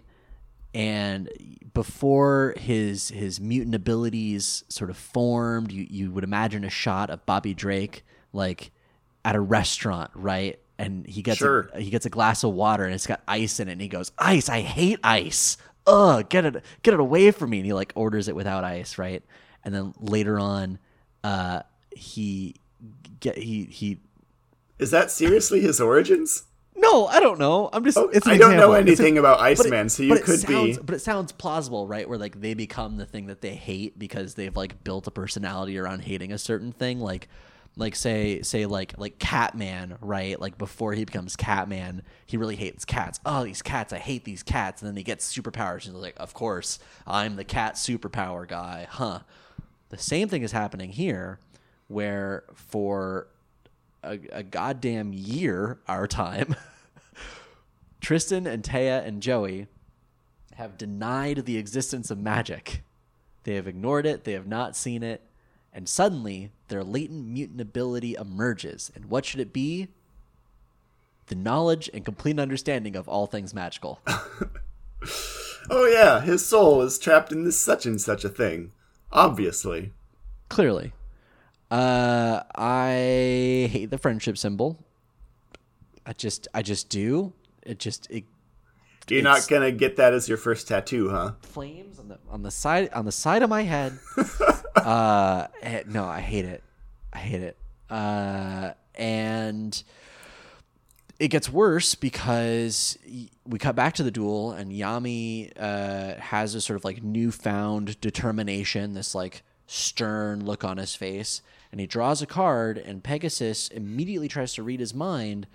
[0.74, 1.31] And
[1.72, 7.24] before his his mutant abilities sort of formed, you you would imagine a shot of
[7.27, 8.70] Bobby Drake like
[9.24, 10.59] at a restaurant, right?
[10.79, 11.70] And he gets Sure.
[11.72, 13.88] a, he gets a glass of water and it's got ice in it and he
[13.88, 17.59] goes, "Ice, I hate ice." Ugh, get it get it away from me.
[17.59, 19.22] And he like orders it without ice, right?
[19.68, 20.78] And then later on
[21.22, 21.61] uh
[21.94, 22.54] he
[23.20, 24.00] get he he
[24.78, 26.44] Is that seriously his origins?
[26.74, 27.68] no, I don't know.
[27.72, 27.98] I'm just.
[28.12, 28.74] it's Oh, I don't know example.
[28.74, 30.83] A- anything about but it- Iceman, so you could sounds, be.
[30.83, 32.09] But it sounds plausible, right?
[32.09, 35.76] Where like they become the thing that they hate because they've like built a personality
[35.76, 37.00] around hating a certain thing.
[37.00, 37.28] Like,
[37.76, 40.40] like say say like like Catman, right?
[40.40, 43.18] Like before he becomes Catman, he really hates cats.
[43.26, 43.92] Oh, these cats!
[43.92, 44.81] I hate these cats.
[44.81, 46.78] And then he gets superpowers, and he's like, of course,
[47.09, 49.18] I'm the cat superpower guy, huh?
[49.90, 51.38] The same thing is happening here,
[51.88, 53.29] where for
[54.03, 56.55] a, a goddamn year, our time.
[58.01, 59.66] Tristan and Taya and Joey
[60.55, 62.83] have denied the existence of magic.
[63.44, 65.22] They have ignored it, they have not seen it,
[65.72, 68.92] and suddenly their latent mutant ability emerges.
[68.94, 69.88] And what should it be?
[71.27, 74.01] The knowledge and complete understanding of all things magical.
[75.70, 78.72] Oh yeah, his soul is trapped in this such and such a thing.
[79.12, 79.92] Obviously.
[80.48, 80.92] Clearly.
[81.70, 84.78] Uh I hate the friendship symbol.
[86.06, 87.32] I just I just do.
[87.62, 88.24] It just it
[89.08, 91.32] You're not gonna get that as your first tattoo, huh?
[91.42, 93.98] flames on the on the side on the side of my head.
[94.76, 96.62] uh, eh, no, I hate it.
[97.12, 97.56] I hate it.
[97.90, 99.82] Uh, and
[101.18, 102.96] it gets worse because
[103.44, 108.00] we cut back to the duel, and Yami uh, has a sort of like newfound
[108.00, 113.68] determination, this like stern look on his face, and he draws a card, and Pegasus
[113.68, 115.48] immediately tries to read his mind,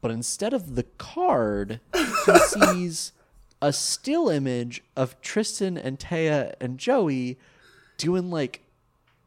[0.00, 3.12] but instead of the card, he sees
[3.60, 7.38] a still image of Tristan and Taya and Joey
[7.98, 8.62] doing like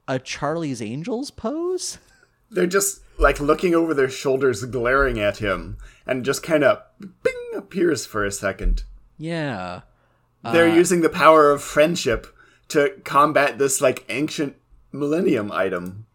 [0.07, 1.99] a Charlie's Angels pose.
[2.49, 7.51] They're just like looking over their shoulders, glaring at him, and just kind of bing
[7.55, 8.83] appears for a second.
[9.17, 9.81] Yeah.
[10.43, 12.27] They're uh, using the power of friendship
[12.69, 14.55] to combat this like ancient
[14.91, 16.05] millennium item.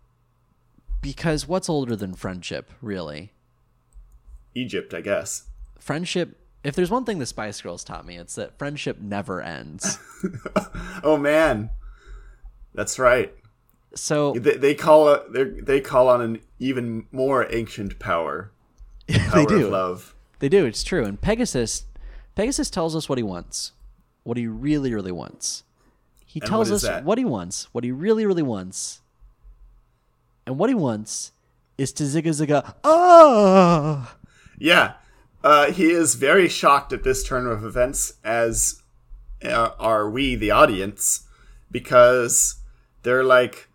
[1.01, 3.33] Because what's older than friendship, really?
[4.55, 5.45] Egypt, I guess.
[5.79, 9.99] Friendship, if there's one thing the Spice Girls taught me, it's that friendship never ends.
[11.05, 11.71] Oh man,
[12.75, 13.33] that's right.
[13.99, 18.51] So They, they call a, they they call on an even more ancient power.
[19.09, 19.69] Power they do.
[19.69, 20.15] love.
[20.39, 20.67] They do.
[20.67, 21.05] It's true.
[21.05, 21.87] And Pegasus,
[22.35, 23.73] Pegasus tells us what he wants,
[24.23, 25.65] what he really, really wants.
[26.27, 27.05] He And tells what us that?
[27.05, 29.01] what he wants, what he really, really wants,
[30.47, 31.33] and what he wants
[31.79, 32.75] is to zigga zigga.
[32.85, 34.13] Oh,
[34.59, 34.95] Yeah,
[35.43, 38.83] uh, he is very shocked at this turn of events, as
[39.43, 41.27] uh, are we, the audience,
[41.71, 42.57] because
[43.05, 43.68] they're like,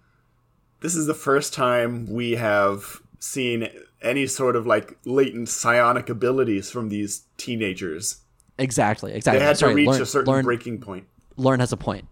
[0.84, 3.70] this is the first time we have seen
[4.02, 8.18] any sort of like latent psionic abilities from these teenagers.
[8.60, 9.40] exactly, exactly.
[9.40, 11.08] They had Sorry, to reach Lauren, a certain Lauren, breaking point.
[11.38, 12.06] Lauren has a point.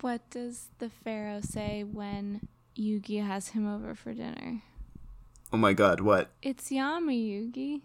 [0.00, 4.62] What does the pharaoh say when Yugi has him over for dinner?
[5.52, 6.30] Oh my god, what?
[6.42, 7.82] It's Yami Yugi.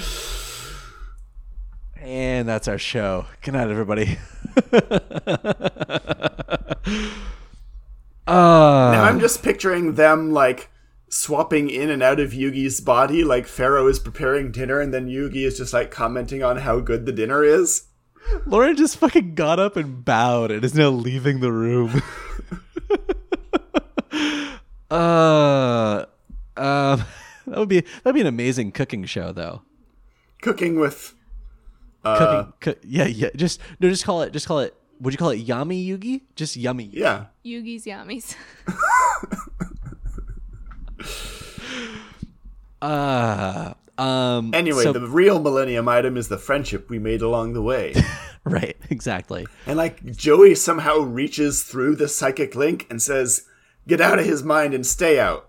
[2.08, 3.26] And that's our show.
[3.42, 4.16] Good night, everybody.
[8.26, 10.70] uh, Now I'm just picturing them like
[11.10, 15.44] swapping in and out of Yugi's body, like Pharaoh is preparing dinner, and then Yugi
[15.44, 17.88] is just like commenting on how good the dinner is.
[18.46, 22.02] Lauren just fucking got up and bowed and is now leaving the room.
[24.90, 26.06] uh,
[26.56, 27.04] um,
[27.46, 29.60] that would be that'd be an amazing cooking show, though.
[30.40, 31.14] Cooking with
[32.14, 33.28] uh, Cooking, coo- yeah, yeah.
[33.36, 34.74] Just no, just call it, just call it.
[35.00, 36.22] Would you call it Yummy Yugi?
[36.34, 36.90] Just Yummy.
[36.92, 37.26] yeah.
[37.44, 38.34] Yugi's Yummies.
[42.80, 44.52] Uh, um.
[44.54, 47.94] Anyway, so- the real Millennium item is the friendship we made along the way.
[48.44, 49.46] right, exactly.
[49.66, 53.46] and like Joey somehow reaches through the psychic link and says,
[53.86, 55.48] "Get out of his mind and stay out."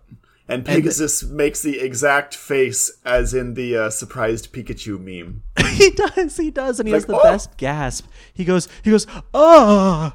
[0.49, 5.43] And Pegasus makes the exact face as in the uh, surprised Pikachu meme.
[5.73, 8.07] he does, he does, and he has the "Oh!" best gasp.
[8.33, 10.11] He goes, he goes, oh,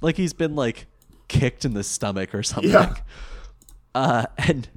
[0.00, 0.86] like he's been like
[1.28, 2.70] kicked in the stomach or something.
[2.70, 2.94] Yeah.
[3.94, 4.70] Uh, and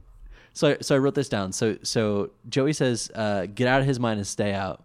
[0.51, 1.53] so, so I wrote this down.
[1.53, 4.83] So, so Joey says, uh, "Get out of his mind and stay out,"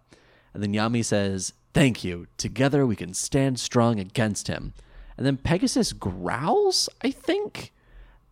[0.53, 2.27] and then Yami says, "Thank you.
[2.37, 4.73] Together we can stand strong against him."
[5.17, 7.73] And then Pegasus growls, I think.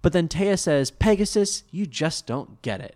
[0.01, 2.95] But then Taya says, Pegasus, you just don't get it.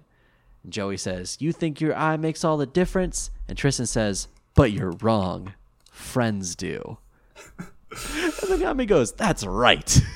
[0.63, 3.29] And Joey says, You think your eye makes all the difference?
[3.47, 5.53] And Tristan says, But you're wrong.
[5.91, 6.97] Friends do.
[7.57, 10.01] and then Yami goes, That's right.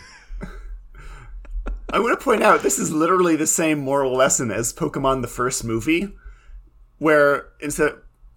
[1.89, 5.28] I want to point out this is literally the same moral lesson as Pokemon the
[5.28, 6.10] first movie,
[6.97, 7.93] where instead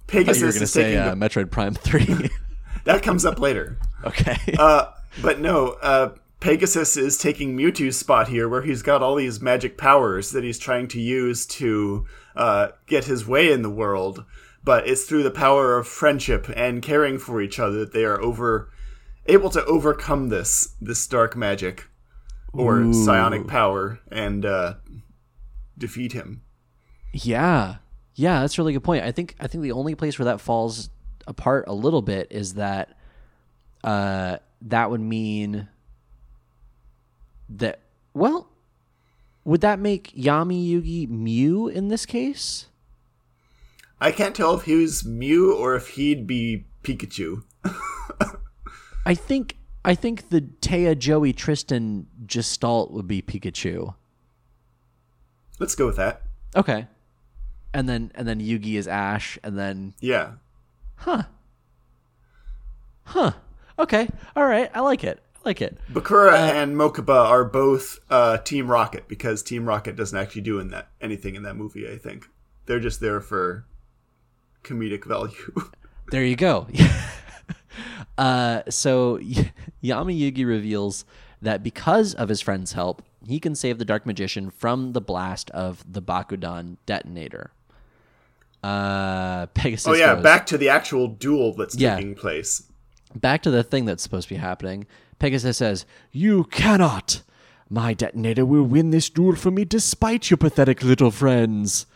[0.06, 2.30] Pegasus you were going to say uh, Metroid Prime 3.
[2.84, 3.76] that comes up later.
[4.04, 4.38] okay.
[4.58, 9.40] Uh, but no, uh, Pegasus is taking Mewtwo's spot here, where he's got all these
[9.40, 14.24] magic powers that he's trying to use to uh, get his way in the world.
[14.64, 18.20] But it's through the power of friendship and caring for each other that they are
[18.20, 18.70] over
[19.26, 21.88] able to overcome this this dark magic
[22.52, 24.74] or psionic power and uh,
[25.78, 26.42] defeat him.
[27.12, 27.76] Yeah.
[28.14, 29.04] Yeah, that's a really good point.
[29.04, 30.90] I think I think the only place where that falls
[31.26, 32.96] apart a little bit is that
[33.84, 35.68] uh that would mean
[37.50, 37.80] that
[38.14, 38.48] well
[39.44, 42.66] would that make Yami Yugi Mew in this case?
[44.00, 47.42] I can't tell if he was Mew or if he'd be Pikachu.
[49.06, 53.94] I think I think the Taya Joey Tristan Gestalt would be Pikachu.
[55.58, 56.22] Let's go with that.
[56.54, 56.86] Okay.
[57.72, 60.32] And then and then Yugi is Ash and then Yeah.
[60.96, 61.24] huh.
[63.04, 63.32] Huh.
[63.78, 64.08] Okay.
[64.36, 64.70] All right.
[64.74, 65.22] I like it.
[65.44, 65.78] I like it.
[65.92, 70.68] Bakura and Mokuba are both uh, Team Rocket because Team Rocket doesn't actually do in
[70.68, 71.90] that anything in that movie.
[71.90, 72.28] I think
[72.66, 73.64] they're just there for
[74.62, 75.32] comedic value.
[76.10, 76.66] There you go.
[78.18, 81.04] uh, so y- Yami Yugi reveals
[81.40, 85.50] that because of his friend's help, he can save the Dark Magician from the blast
[85.52, 87.50] of the Bakudan detonator.
[88.62, 89.86] Uh, Pegasus.
[89.88, 91.94] oh yeah, goes, back to the actual duel that's Yeah.
[91.96, 92.62] taking place.
[93.14, 94.86] back to the thing that's supposed to be happening.
[95.20, 97.22] Pegasus says, "You cannot."
[97.72, 101.86] My detonator will win this duel for me despite your pathetic little friends.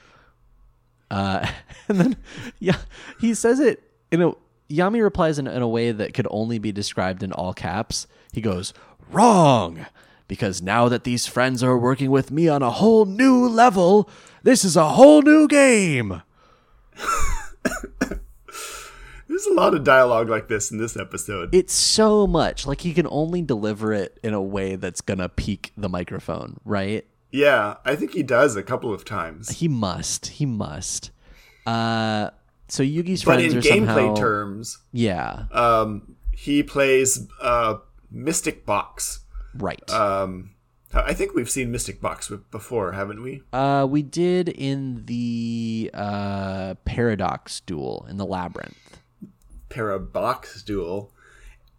[1.11, 1.51] Uh,
[1.89, 2.17] and then,
[2.61, 2.79] yeah,
[3.21, 3.83] he says it
[4.13, 4.33] in a.
[4.71, 8.07] Yami replies in, in a way that could only be described in all caps.
[8.33, 8.73] He goes,
[9.11, 9.85] Wrong!
[10.27, 14.09] Because now that these friends are working with me on a whole new level,
[14.43, 16.23] this is a whole new game!
[19.35, 21.53] There's a lot of dialogue like this in this episode.
[21.53, 22.68] It's so much.
[22.68, 27.05] Like, he can only deliver it in a way that's gonna peak the microphone, right?
[27.33, 29.59] yeah, I think he does a couple of times.
[29.59, 30.27] He must.
[30.27, 31.11] He must.
[31.66, 32.31] Uh,
[32.68, 34.14] so Yugi's But friends in are gameplay somehow.
[34.14, 37.79] terms, yeah, um, he plays uh,
[38.12, 39.25] Mystic Box.
[39.57, 39.90] right.
[39.90, 40.55] Um,
[40.94, 43.42] I think we've seen Mystic Box before, haven't we?
[43.53, 48.77] Uh, we did in the uh, Paradox duel in the Labyrinth.
[49.75, 51.11] Parabox Duel.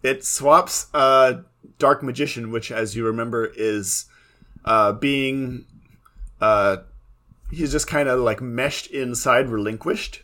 [0.03, 1.41] It swaps uh,
[1.79, 4.05] Dark Magician, which, as you remember, is
[4.65, 5.65] uh, being.
[6.41, 6.77] Uh,
[7.51, 10.21] he's just kind of like meshed inside Relinquished.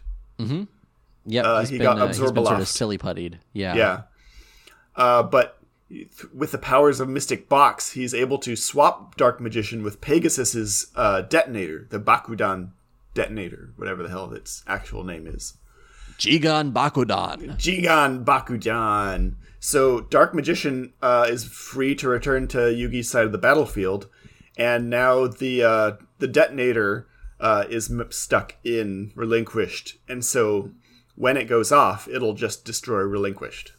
[1.25, 3.35] Yep, Uh, he been, got uh, he's been sort of silly puttied.
[3.53, 3.75] Yeah.
[3.75, 4.01] Yeah.
[4.95, 5.57] Uh, but
[6.33, 11.21] with the powers of Mystic Box, he's able to swap Dark Magician with Pegasus's uh,
[11.21, 12.71] detonator, the Bakudan
[13.13, 15.53] detonator, whatever the hell its actual name is.
[16.21, 17.57] Jigen Bakudan.
[17.57, 19.35] Jigen Bakudan.
[19.59, 24.07] So Dark Magician uh, is free to return to Yugi's side of the battlefield,
[24.55, 27.07] and now the uh, the detonator
[27.39, 30.69] uh, is m- stuck in Relinquished, and so
[31.15, 33.73] when it goes off, it'll just destroy Relinquished.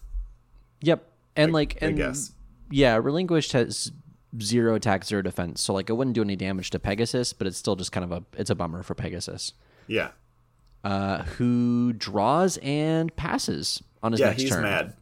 [0.80, 1.08] Yep.
[1.36, 2.32] And like, I and guess.
[2.70, 3.92] yeah, Relinquished has
[4.40, 5.60] zero attack, zero defense.
[5.62, 8.10] So like, it wouldn't do any damage to Pegasus, but it's still just kind of
[8.12, 9.52] a it's a bummer for Pegasus,
[9.86, 10.10] Yeah,
[10.84, 14.62] uh, who draws and passes on his yeah, next he's turn.
[14.62, 14.94] mad.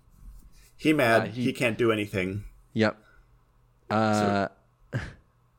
[0.76, 1.28] He mad.
[1.28, 2.44] he- he, can't do anything.
[2.72, 2.96] Yep.
[3.90, 4.48] Uh,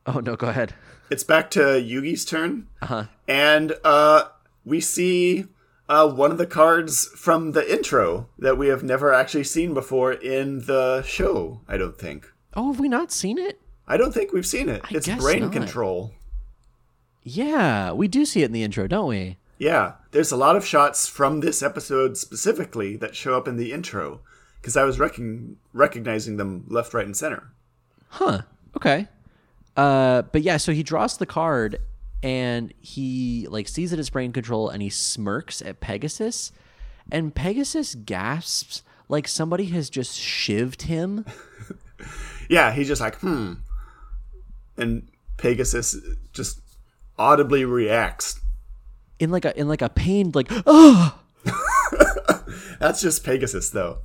[0.06, 0.74] oh no, go ahead.
[1.10, 3.06] It's back to Yugi's turn, Uh-huh.
[3.28, 4.26] and uh,
[4.64, 5.46] we see
[5.90, 10.14] uh, one of the cards from the intro that we have never actually seen before
[10.14, 11.60] in the show.
[11.68, 12.32] I don't think.
[12.54, 13.60] Oh, have we not seen it?
[13.88, 14.82] I don't think we've seen it.
[14.86, 15.52] I it's brain not.
[15.52, 16.14] control.
[17.24, 19.38] Yeah, we do see it in the intro, don't we?
[19.62, 23.72] Yeah, there's a lot of shots from this episode specifically that show up in the
[23.72, 24.22] intro
[24.60, 27.52] because I was recon- recognizing them left, right, and center.
[28.08, 28.42] Huh.
[28.76, 29.08] Okay.
[29.78, 31.80] Uh, but yeah, so he draws the card
[32.24, 36.52] and he like sees it as brain control and he smirks at Pegasus,
[37.12, 41.24] and Pegasus gasps like somebody has just shivved him.
[42.50, 43.54] Yeah, he's just like, hmm.
[44.76, 45.96] And Pegasus
[46.34, 46.60] just
[47.18, 48.42] audibly reacts.
[49.22, 51.18] In like a in like a pained like oh
[52.80, 54.00] That's just Pegasus, though.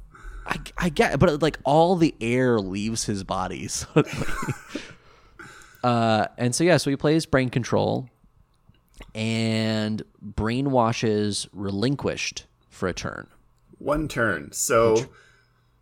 [0.46, 4.26] I, I get but like all the air leaves his body suddenly.
[5.83, 8.09] uh and so yeah so he plays brain control
[9.14, 13.26] and brainwashes relinquished for a turn
[13.79, 14.52] One turn.
[14.52, 15.07] So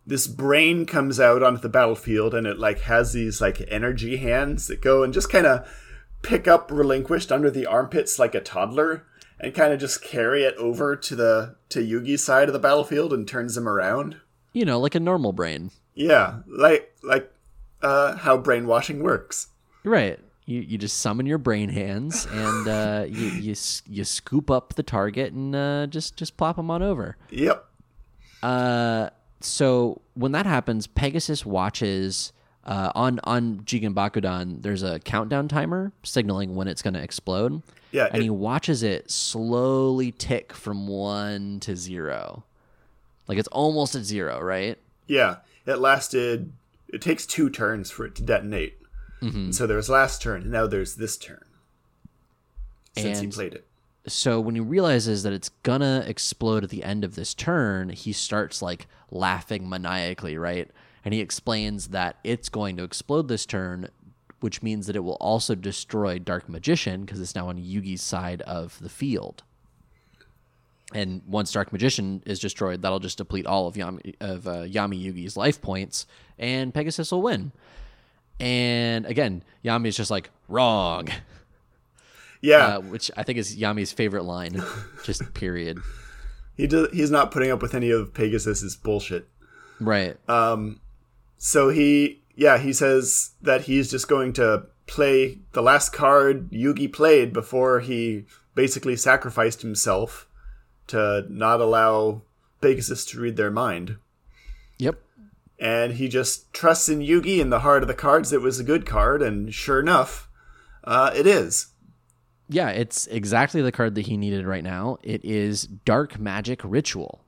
[0.07, 4.67] this brain comes out onto the battlefield and it like has these like energy hands
[4.67, 5.67] that go and just kind of
[6.23, 9.05] pick up relinquished under the armpits like a toddler
[9.39, 13.11] and kind of just carry it over to the to Yugi's side of the battlefield
[13.13, 14.17] and turns him around.
[14.53, 17.31] you know like a normal brain Yeah, like like
[17.81, 19.47] uh how brainwashing works.
[19.83, 23.55] right you, you just summon your brain hands and uh, you, you
[23.89, 27.65] you scoop up the target and uh, just just plop them on over Yep.
[28.43, 29.09] Uh,
[29.41, 32.31] so when that happens, Pegasus watches
[32.65, 34.61] uh, on on Jigen Bakudan.
[34.61, 37.61] There's a countdown timer signaling when it's going to explode.
[37.91, 42.43] Yeah, and it- he watches it slowly tick from one to zero,
[43.27, 44.77] like it's almost at zero, right?
[45.07, 46.51] Yeah, it lasted.
[46.89, 48.77] It takes two turns for it to detonate.
[49.21, 49.51] Mm-hmm.
[49.51, 51.43] So there's last turn, and now there's this turn.
[52.97, 53.65] Since he played it.
[54.07, 58.13] So when he realizes that it's gonna explode at the end of this turn, he
[58.13, 60.69] starts like laughing maniacally, right?
[61.05, 63.89] And he explains that it's going to explode this turn,
[64.39, 68.41] which means that it will also destroy Dark Magician because it's now on Yugi's side
[68.41, 69.43] of the field.
[70.93, 75.03] And once Dark Magician is destroyed, that'll just deplete all of Yami of uh, Yami
[75.03, 76.05] Yugi's life points,
[76.39, 77.51] and Pegasus will win.
[78.39, 81.09] And again, Yami's just like wrong.
[82.41, 84.61] Yeah, uh, which I think is Yami's favorite line.
[85.03, 85.79] Just period.
[86.55, 86.89] he does.
[86.91, 89.27] He's not putting up with any of Pegasus's bullshit.
[89.79, 90.17] Right.
[91.37, 96.91] So he, yeah, he says that he's just going to play the last card Yugi
[96.91, 100.27] played before he basically sacrificed himself
[100.87, 102.21] to not allow
[102.61, 103.97] Pegasus to read their mind.
[104.77, 104.95] yep.
[105.59, 108.31] and he just trusts in Yugi in the heart of the cards.
[108.31, 110.29] It was a good card, and sure enough,
[110.83, 111.67] uh, it is.
[112.47, 114.97] Yeah, it's exactly the card that he needed right now.
[115.01, 117.21] It is Dark Magic Ritual.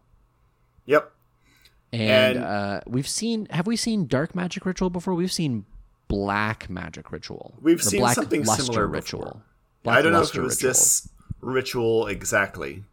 [0.86, 1.12] Yep.
[1.94, 5.14] And, And- uh, we've seen have we seen Dark Magic Ritual before?
[5.14, 5.66] We've seen
[6.08, 7.56] Black Magic Ritual.
[7.62, 9.42] We've seen Black something similar Ritual.
[9.86, 10.70] I don't know if it was Ritual.
[10.70, 11.10] this
[11.42, 12.84] ritual exactly.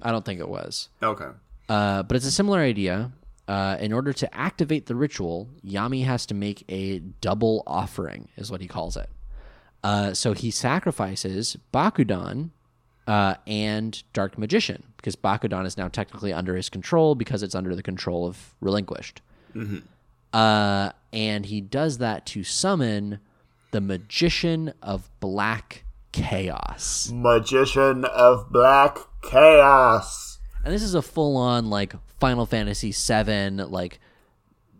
[0.00, 0.88] I don't think it was.
[1.02, 1.28] Okay.
[1.68, 3.10] Uh, but it's a similar idea.
[3.48, 8.50] Uh, in order to activate the ritual, Yami has to make a double offering, is
[8.50, 9.10] what he calls it.
[9.82, 12.50] Uh, so he sacrifices Bakudan
[13.06, 17.74] uh, and Dark Magician because Bakudan is now technically under his control because it's under
[17.76, 19.20] the control of Relinquished.
[20.32, 23.20] Uh, and he does that to summon
[23.70, 27.10] the Magician of Black Chaos.
[27.12, 30.38] Magician of Black Chaos.
[30.64, 34.00] and this is a full on like Final Fantasy VII, like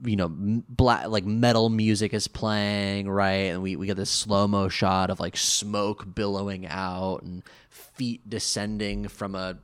[0.05, 3.53] you know, black like metal music is playing, right?
[3.53, 7.43] And we we get this slow mo shot of like smoke billowing out and
[7.95, 9.59] feet descending from a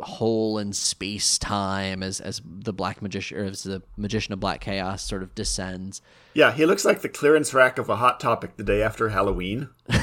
[0.00, 4.60] hole in space time as as the black magician or as the magician of black
[4.60, 6.02] chaos sort of descends.
[6.34, 9.68] Yeah, he looks like the clearance rack of a Hot Topic the day after Halloween.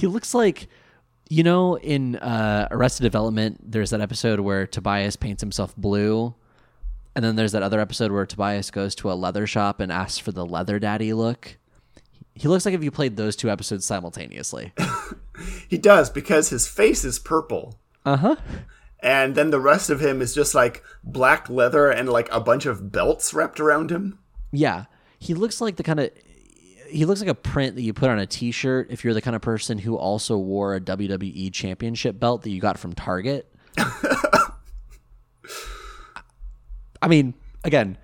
[0.00, 0.68] He looks like
[1.28, 3.60] you know in uh, Arrested Development.
[3.62, 6.34] There's that episode where Tobias paints himself blue,
[7.14, 10.18] and then there's that other episode where Tobias goes to a leather shop and asks
[10.18, 11.58] for the leather daddy look.
[12.34, 14.72] He looks like if you played those two episodes simultaneously.
[15.68, 17.78] He does because his face is purple.
[18.04, 18.36] Uh huh.
[19.02, 22.66] And then the rest of him is just like black leather and like a bunch
[22.66, 24.18] of belts wrapped around him.
[24.52, 24.84] Yeah,
[25.18, 26.10] he looks like the kind of
[26.88, 29.36] he looks like a print that you put on a T-shirt if you're the kind
[29.36, 33.48] of person who also wore a WWE Championship belt that you got from Target.
[37.00, 37.96] I mean, again,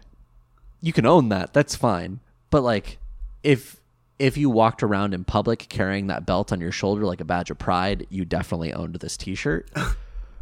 [0.81, 1.53] you can own that.
[1.53, 2.21] That's fine.
[2.51, 2.99] But like,
[3.43, 3.81] if
[4.19, 7.51] if you walked around in public carrying that belt on your shoulder like a badge
[7.51, 9.69] of pride, you definitely owned this T-shirt.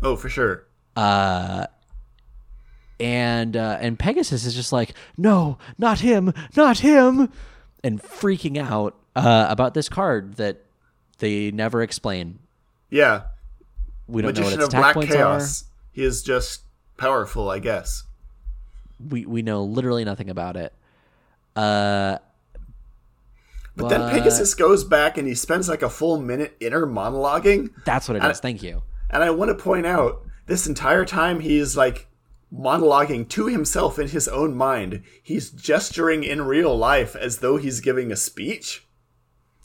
[0.02, 0.66] Oh, for sure.
[0.96, 1.66] and
[3.56, 7.32] uh, and Pegasus is just like, no, not him, not him,
[7.82, 10.60] and freaking out uh, about this card that
[11.18, 12.38] they never explain.
[12.90, 13.22] Yeah.
[14.06, 15.64] We don't know Magician what its attack points Chaos.
[15.92, 16.62] He is just
[16.98, 18.02] powerful, I guess.
[19.08, 20.74] We we know literally nothing about it.
[21.56, 22.18] Uh,
[23.76, 27.70] But, then Pegasus goes back and he spends like a full minute inner monologuing.
[27.84, 28.38] that's what it is.
[28.40, 28.82] Thank you.
[29.10, 32.06] And I want to point out this entire time he's like
[32.52, 35.02] monologuing to himself in his own mind.
[35.22, 38.86] He's gesturing in real life as though he's giving a speech.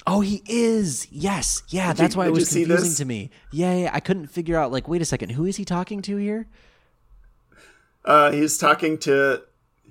[0.08, 1.08] Oh, he is.
[1.12, 1.62] Yes.
[1.68, 3.30] Yeah, you- that's why it was confusing to me.
[3.52, 4.72] Yeah, yeah, I couldn't figure out.
[4.72, 6.48] Like, wait a second, who is he talking to here?
[8.06, 9.44] Uh, he's talking to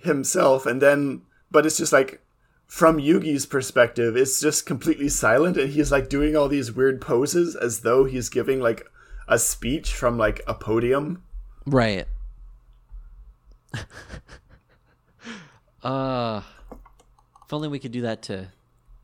[0.02, 2.20] himself, and then, but it's just like
[2.68, 7.56] from Yugi's perspective, it's just completely silent, and he's like doing all these weird poses
[7.56, 8.86] as though he's giving like
[9.26, 11.22] a speech from like a podium.
[11.66, 12.06] Right.
[15.82, 16.42] uh,
[17.44, 18.48] if only we could do that to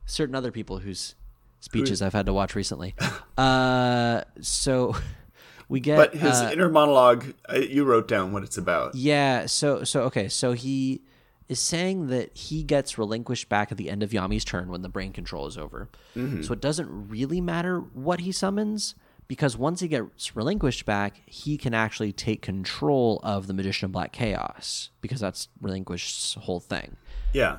[0.05, 1.15] certain other people whose
[1.59, 2.95] speeches I've had to watch recently.
[3.37, 4.95] Uh, so
[5.67, 5.97] we get.
[5.97, 8.95] But his uh, inner monologue, uh, you wrote down what it's about.
[8.95, 9.45] yeah.
[9.47, 10.29] So so okay.
[10.29, 11.01] So he
[11.47, 14.89] is saying that he gets relinquished back at the end of Yami's turn when the
[14.89, 15.89] brain control is over.
[16.15, 16.41] Mm-hmm.
[16.41, 18.95] So it doesn't really matter what he summons
[19.27, 23.91] because once he gets relinquished back, he can actually take control of the Magician of
[23.91, 26.97] Black Chaos because that's relinquished's whole thing.
[27.33, 27.57] Yeah.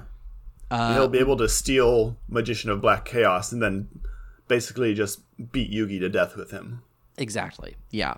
[0.71, 3.89] Uh, He'll be able to steal Magician of Black Chaos and then
[4.49, 5.21] basically just
[5.53, 6.83] beat Yugi to death with him.
[7.19, 7.77] Exactly.
[7.91, 8.17] Yeah.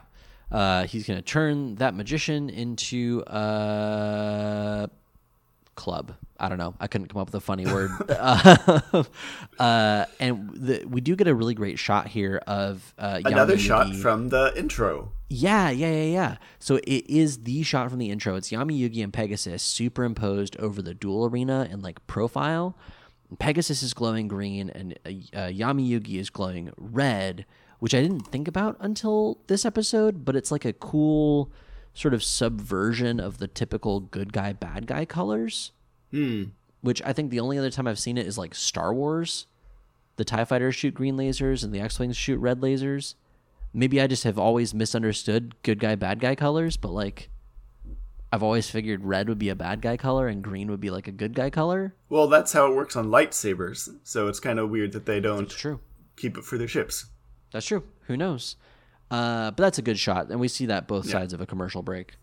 [0.50, 4.88] Uh, he's going to turn that magician into a
[5.78, 6.12] club.
[6.40, 6.74] I don't know.
[6.80, 7.90] I couldn't come up with a funny word.
[8.10, 9.04] uh,
[9.58, 13.60] uh, and the, we do get a really great shot here of uh, Another Yami
[13.60, 14.02] shot Yugi.
[14.02, 15.12] from the intro.
[15.30, 16.36] Yeah, yeah, yeah, yeah.
[16.58, 18.34] So it is the shot from the intro.
[18.34, 22.76] It's Yami Yugi and Pegasus superimposed over the duel arena in like profile.
[23.38, 27.46] Pegasus is glowing green and uh, uh, Yami Yugi is glowing red,
[27.78, 31.52] which I didn't think about until this episode, but it's like a cool
[31.98, 35.72] sort of subversion of the typical good guy, bad guy colors.
[36.10, 36.44] Hmm.
[36.80, 39.46] Which I think the only other time I've seen it is like Star Wars.
[40.16, 43.14] The TIE fighters shoot green lasers and the X Wings shoot red lasers
[43.72, 47.30] maybe I just have always misunderstood good guy, bad guy colors, but like
[48.32, 51.08] I've always figured red would be a bad guy color and green would be like
[51.08, 51.94] a good guy color.
[52.08, 55.48] Well, that's how it works on lightsabers, so it's kind of weird that they don't
[55.48, 55.80] true.
[56.16, 57.06] keep it for their ships.
[57.52, 57.84] That's true.
[58.06, 58.56] Who knows?
[59.10, 61.82] Uh, but that's a good shot, and we see that both sides of a commercial
[61.82, 62.14] break.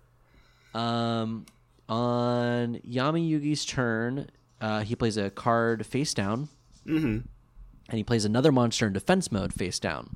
[0.73, 1.45] Um,
[1.89, 4.29] On Yami Yugi's turn,
[4.61, 6.49] uh, he plays a card face down,
[6.85, 7.05] mm-hmm.
[7.89, 10.15] and he plays another monster in defense mode face down.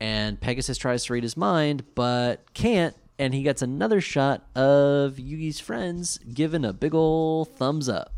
[0.00, 5.14] And Pegasus tries to read his mind, but can't, and he gets another shot of
[5.14, 8.12] Yugi's friends giving a big ol' thumbs up,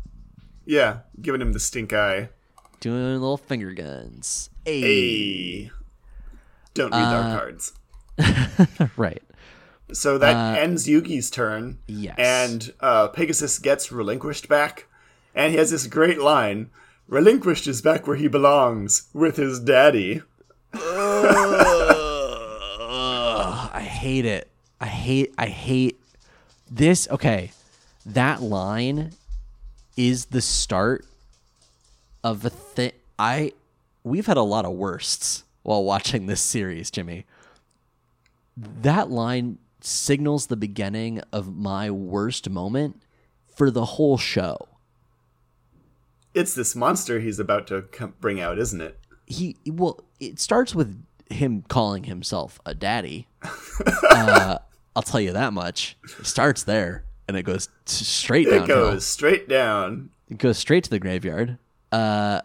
[0.65, 2.29] Yeah, giving him the stink eye.
[2.79, 4.49] doing little finger guns.
[4.65, 4.81] Hey.
[4.81, 5.71] Hey.
[6.77, 7.73] Don't read Uh, our cards.
[8.97, 9.21] right.
[9.91, 11.79] So that ends Yugi's turn.
[11.81, 12.15] Uh, yes.
[12.17, 14.87] And uh, Pegasus gets relinquished back.
[15.33, 16.69] And he has this great line
[17.07, 20.21] Relinquished is back where he belongs, with his daddy.
[20.73, 20.81] Ugh,
[23.73, 24.49] I hate it.
[24.81, 25.97] I hate I hate
[26.69, 27.07] this.
[27.09, 27.51] Okay.
[28.05, 29.11] That line
[29.95, 31.05] is the start
[32.25, 33.53] of a thing I
[34.03, 37.25] we've had a lot of worsts while watching this series, Jimmy.
[38.55, 43.01] That line signals the beginning of my worst moment
[43.53, 44.69] for the whole show.
[46.33, 48.97] It's this monster he's about to come, bring out, isn't it?
[49.25, 53.27] he well it starts with him calling himself a daddy
[54.09, 54.57] uh,
[54.95, 59.49] i'll tell you that much it starts there and it goes straight It goes straight
[59.49, 60.11] down.
[60.29, 61.57] it goes straight to the graveyard
[61.91, 62.39] uh,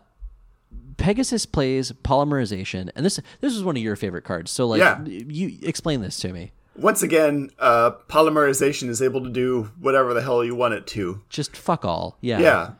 [0.96, 5.02] pegasus plays polymerization and this this is one of your favorite cards so like Yeah.
[5.04, 10.22] you explain this to me Once again, uh, polymerization is able to do whatever the
[10.22, 11.20] hell you want it to.
[11.28, 12.70] just fuck all yeah Yeah.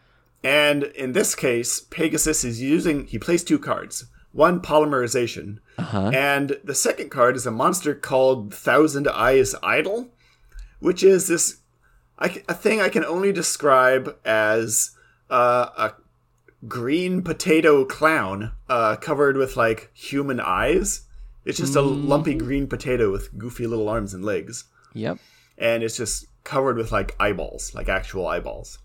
[0.45, 4.07] And in this case, Pegasus is using, he plays two cards.
[4.33, 5.59] One, polymerization.
[5.79, 10.09] And the second card is a monster called Thousand Eyes Idol,
[10.81, 11.59] which is this,
[12.19, 14.91] I a thing I can only describe as
[15.31, 15.93] uh, a
[16.69, 21.03] green potato clown uh, covered with like human eyes.
[21.45, 24.65] It's just a lumpy green potato with goofy little arms and legs.
[24.95, 25.19] yep
[25.59, 28.79] And it's just covered with like eyeballs, like actual eyeballs.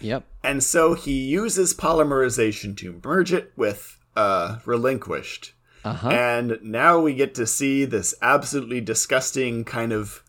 [0.00, 5.52] yep And so he uses polymerization to merge it with uh, relinquished.
[5.84, 10.22] uh-huh And now we get to see this absolutely disgusting kind of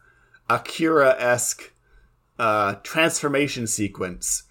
[0.49, 1.71] Akira esque
[2.39, 4.43] uh, transformation sequence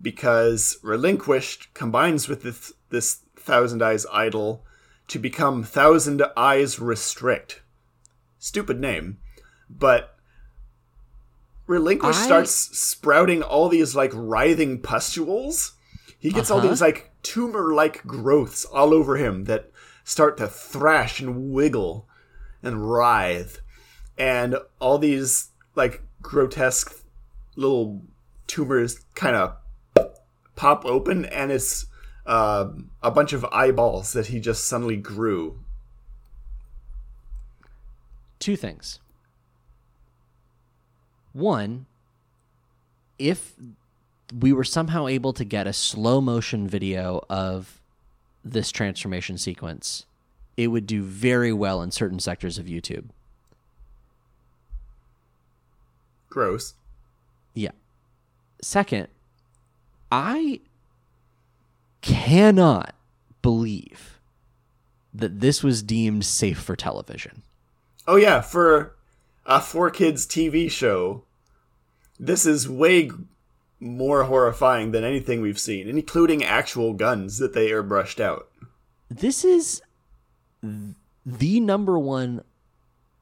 [0.00, 4.64] because relinquished combines with this, this Thousand Eyes idol
[5.08, 7.62] to become Thousand Eyes Restrict.
[8.38, 9.18] Stupid name,
[9.70, 10.16] but
[11.66, 15.72] relinquish I- starts sprouting all these like writhing pustules.
[16.18, 16.68] He gets all Uh-huh.
[16.68, 19.70] these like tumor like growths all over him that
[20.04, 22.08] start to thrash and wiggle
[22.62, 23.58] and writhe.
[24.18, 27.02] And all these like grotesque
[27.56, 28.02] little
[28.46, 29.56] tumors kind of
[30.56, 31.86] pop open, and it's
[32.26, 32.68] uh,
[33.02, 35.60] a bunch of eyeballs that he just suddenly grew.
[38.38, 39.00] two things.
[41.32, 41.86] One,
[43.18, 43.54] if
[44.32, 47.80] we were somehow able to get a slow motion video of
[48.44, 50.06] this transformation sequence,
[50.56, 53.06] it would do very well in certain sectors of YouTube.
[56.28, 56.74] Gross.
[57.54, 57.72] Yeah.
[58.62, 59.08] Second,
[60.10, 60.60] I
[62.00, 62.94] cannot
[63.42, 64.20] believe
[65.12, 67.42] that this was deemed safe for television.
[68.06, 68.94] Oh yeah, for
[69.44, 71.24] a four kids TV show,
[72.18, 73.10] this is way
[73.80, 78.48] more horrifying than anything we've seen, including actual guns that they airbrushed out.
[79.10, 79.82] this is
[81.24, 82.42] the number one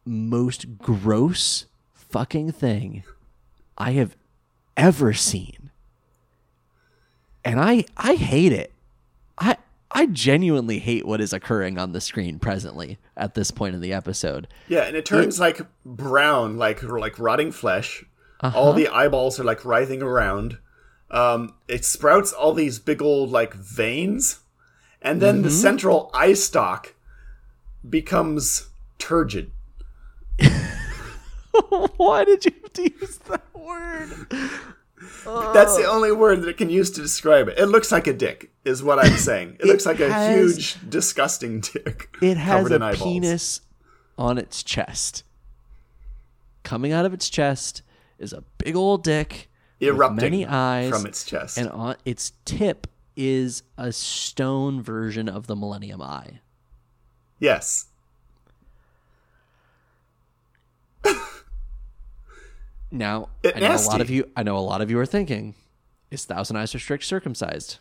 [0.04, 3.02] most gross fucking thing
[3.76, 4.16] I have
[4.76, 5.63] ever seen.
[7.44, 8.72] And I I hate it.
[9.38, 9.56] I
[9.90, 13.92] I genuinely hate what is occurring on the screen presently at this point in the
[13.92, 14.48] episode.
[14.68, 18.04] Yeah, and it turns like brown, like like rotting flesh.
[18.40, 18.58] Uh-huh.
[18.58, 20.58] All the eyeballs are like writhing around.
[21.10, 24.40] Um, it sprouts all these big old like veins,
[25.00, 25.42] and then Mm-hmm.
[25.44, 26.94] the central eye stalk
[27.88, 28.68] becomes
[28.98, 29.50] turgid.
[31.96, 34.26] Why did you have to use that word?
[35.24, 35.94] That's the oh.
[35.94, 37.58] only word that it can use to describe it.
[37.58, 39.56] It looks like a dick, is what I'm saying.
[39.60, 42.14] It, looks like a huge, disgusting dick.
[42.20, 43.02] It has a eyeballs.
[43.02, 43.60] penis
[44.18, 45.24] on its chest.
[46.62, 47.82] Coming out of its chest
[48.18, 49.50] is a big old dick
[49.80, 51.58] erupting many eyes from its chest.
[51.58, 52.86] and on its tip
[53.16, 56.40] is a stone version of the Millennium Eye.
[57.38, 57.86] yes.
[62.90, 64.30] Now, It I know a lot of you.
[64.36, 65.54] I know a lot of you are thinking,
[66.10, 67.78] "Is Thousand Eyes Restrict circumcised?"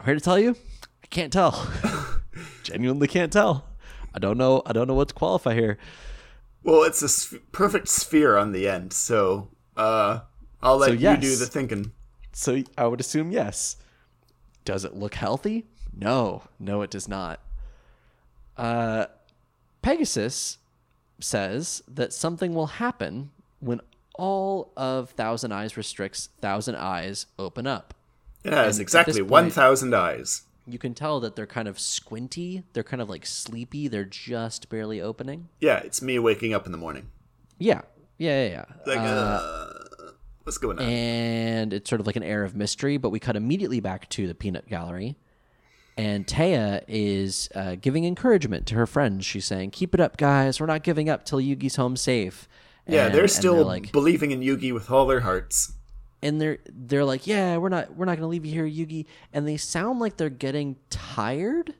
[0.00, 0.56] I'm here to tell you,
[1.02, 1.70] I can't tell.
[2.62, 3.66] Genuinely can't tell.
[4.14, 4.62] I don't know.
[4.66, 5.78] I don't know what to qualify here.
[6.64, 10.20] Well, it's a s- perfect sphere on the end, so uh,
[10.62, 11.92] I'll let So, you do the thinking.
[12.32, 13.76] So I would assume yes.
[14.64, 15.66] Does it look healthy?
[15.94, 17.40] No, no, it does not.
[18.56, 19.06] Uh,
[19.82, 20.58] Pegasus
[21.20, 23.80] says that something will happen when
[24.14, 27.94] all of Thousand Eyes restricts Thousand Eyes open up.
[28.44, 30.42] It has exactly point- 1,000 eyes.
[30.66, 32.62] You can tell that they're kind of squinty.
[32.72, 33.88] They're kind of like sleepy.
[33.88, 35.48] They're just barely opening.
[35.60, 37.08] Yeah, it's me waking up in the morning.
[37.58, 37.82] Yeah,
[38.18, 38.50] yeah, yeah.
[38.50, 38.64] yeah.
[38.86, 39.72] Like, uh,
[40.44, 40.84] what's going on?
[40.84, 42.96] and it's sort of like an air of mystery.
[42.96, 45.16] But we cut immediately back to the peanut gallery,
[45.96, 49.24] and Taya is uh, giving encouragement to her friends.
[49.26, 50.60] She's saying, "Keep it up, guys.
[50.60, 52.48] We're not giving up till Yugi's home safe."
[52.86, 55.72] Yeah, And- they're still like, believing in Yugi with all their hearts.
[56.22, 59.46] and they're they're like, "Yeah, we're not we're not gonna leave you here, Yugi." And
[59.46, 61.74] they sound like they're getting tired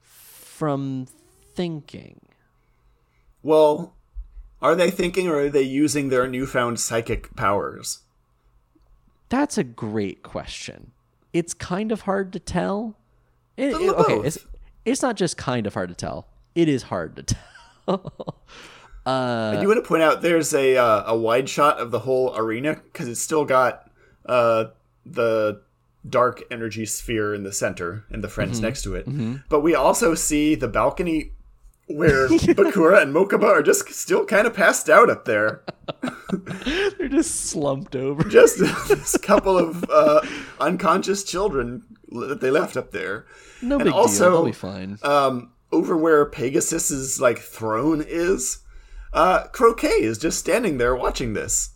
[0.00, 1.06] from
[1.54, 2.20] thinking.
[3.42, 3.94] Well,
[4.60, 8.00] are they thinking or are they using their newfound psychic powers?
[9.28, 10.92] That's a great question.
[11.32, 12.96] It's kind of hard to tell.
[13.56, 14.38] It- it- okay, it's
[14.84, 16.26] it's not just kind of hard to tell.
[16.54, 17.22] It is hard to
[17.86, 18.42] tell.
[19.12, 22.34] I do want to point out there's a uh, a wide shot of the whole
[22.36, 23.90] arena because it's still got
[24.26, 24.66] uh,
[25.06, 25.62] the
[26.08, 28.34] dark energy sphere in the center and the Mm-hmm.
[28.34, 29.06] friends next to it.
[29.48, 31.32] But we also see the balcony
[31.86, 35.62] where Bakura and Mokuba are just still kind of passed out up there.
[36.98, 38.24] They're just slumped over.
[38.28, 40.20] Just this couple of uh,
[40.60, 43.26] unconscious children that they left up there.
[43.62, 44.32] No and big also, deal.
[44.32, 44.98] They'll be fine.
[45.02, 48.58] um, over where Pegasus's like throne is,
[49.12, 51.70] uh, Croquet is just standing there watching this.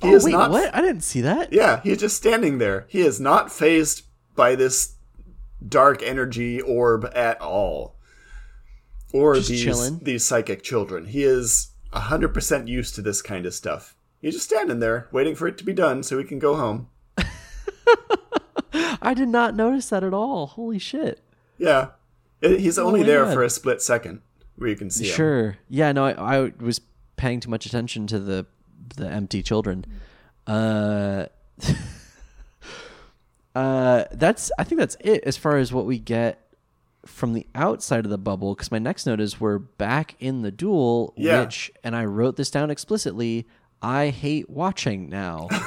[0.00, 0.50] He oh is wait, not.
[0.50, 0.74] what?
[0.74, 1.52] I didn't see that.
[1.52, 2.86] Yeah, he's just standing there.
[2.88, 4.02] He is not fazed
[4.34, 4.96] by this
[5.66, 7.96] dark energy orb at all,
[9.12, 10.00] or Just these chilling.
[10.02, 11.06] these psychic children.
[11.06, 13.94] He is hundred percent used to this kind of stuff.
[14.20, 16.88] He's just standing there, waiting for it to be done so he can go home.
[19.02, 20.46] I did not notice that at all.
[20.46, 21.20] Holy shit.
[21.58, 21.88] Yeah,
[22.40, 24.22] he's only my there for a split second
[24.56, 25.06] where you can see.
[25.06, 25.56] Sure.
[25.68, 25.92] Yeah.
[25.92, 26.80] No, I, I was
[27.16, 28.46] paying too much attention to the
[28.96, 29.84] the empty children.
[30.46, 31.26] Uh,
[33.54, 34.50] uh, that's.
[34.58, 36.38] I think that's it as far as what we get
[37.06, 38.54] from the outside of the bubble.
[38.54, 41.40] Because my next note is we're back in the duel, Yeah.
[41.42, 43.46] which, and I wrote this down explicitly.
[43.80, 45.48] I hate watching now.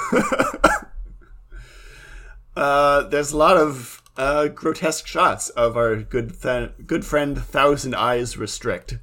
[2.56, 7.95] Uh, there's a lot of uh, grotesque shots of our good th- good friend Thousand
[7.95, 8.97] Eyes Restrict.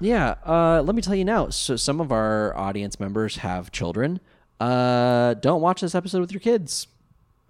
[0.00, 1.48] Yeah, uh, let me tell you now.
[1.50, 4.20] So some of our audience members have children.
[4.60, 6.86] Uh, don't watch this episode with your kids.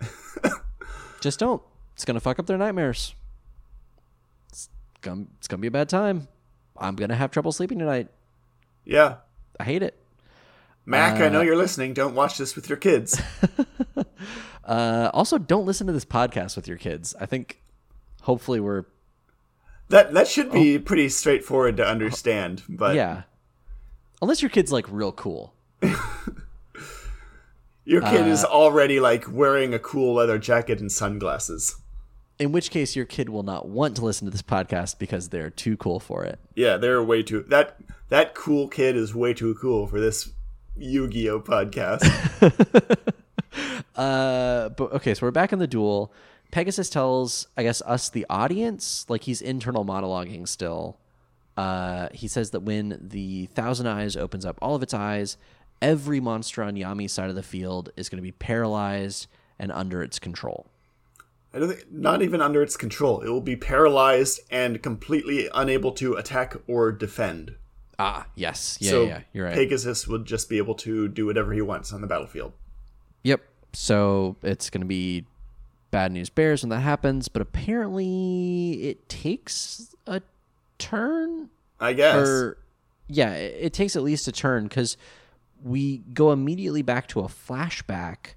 [1.21, 1.63] Just don't.
[1.95, 3.15] It's gonna fuck up their nightmares.
[4.49, 4.69] It's
[5.01, 6.29] gonna, it's gonna be a bad time.
[6.77, 8.09] I'm gonna have trouble sleeping tonight.
[8.85, 9.17] Yeah,
[9.59, 9.99] I hate it.
[10.87, 11.95] Mac, I know you're listening.
[11.95, 13.21] Don't watch this with your kids.
[14.65, 17.15] Uh, also, don't listen to this podcast with your kids.
[17.21, 17.61] I think,
[18.23, 18.85] hopefully, we're
[19.91, 22.63] That that should be pretty straightforward to understand.
[22.67, 23.25] But yeah.
[24.23, 25.53] Unless your kid's like real cool.
[27.85, 31.77] your kid Uh, is already like wearing a cool leather jacket and sunglasses.
[32.39, 35.51] In which case, your kid will not want to listen to this podcast because they're
[35.51, 36.39] too cool for it.
[36.55, 37.77] Yeah, they're way too that
[38.09, 40.31] that cool kid is way too cool for this
[40.77, 42.03] Yu-Gi-Oh podcast.
[43.97, 46.13] Uh, but okay, so we're back in the duel.
[46.51, 50.99] Pegasus tells, I guess, us the audience, like he's internal monologuing still.
[51.57, 55.37] Uh, he says that when the Thousand Eyes opens up all of its eyes,
[55.81, 60.03] every monster on Yami's side of the field is going to be paralyzed and under
[60.03, 60.67] its control.
[61.53, 63.21] I don't think not even under its control.
[63.21, 67.55] It will be paralyzed and completely unable to attack or defend.
[67.99, 69.55] Ah, yes, yeah, so yeah, you're right.
[69.55, 72.53] Pegasus would just be able to do whatever he wants on the battlefield.
[73.23, 73.43] Yep.
[73.73, 75.27] So it's going to be
[75.91, 80.23] bad news bears when that happens, but apparently it takes a
[80.79, 82.29] turn I guess.
[82.29, 82.59] or
[83.09, 84.97] yeah, it, it takes at least a turn because
[85.63, 88.35] we go immediately back to a flashback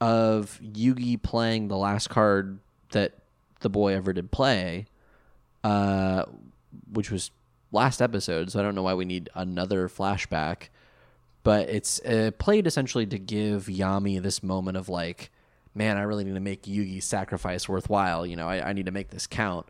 [0.00, 2.60] of Yugi playing the last card
[2.92, 3.14] that
[3.60, 4.86] the boy ever did play,
[5.64, 6.24] uh,
[6.92, 7.30] which was
[7.72, 8.50] last episode.
[8.50, 10.68] So I don't know why we need another flashback,
[11.42, 15.30] but it's uh, played essentially to give Yami this moment of like,
[15.74, 18.26] man, I really need to make Yugi's sacrifice worthwhile.
[18.26, 19.66] You know, I, I need to make this count.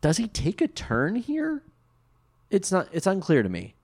[0.00, 1.62] Does he take a turn here?
[2.50, 2.88] It's not.
[2.92, 3.74] It's unclear to me.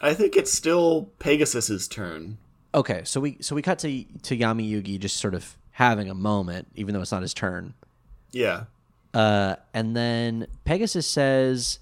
[0.00, 2.38] I think it's still Pegasus's turn.
[2.74, 6.14] Okay, so we so we cut to to Yami Yugi just sort of having a
[6.14, 7.74] moment, even though it's not his turn.
[8.32, 8.64] Yeah.
[9.14, 11.78] Uh, and then Pegasus says,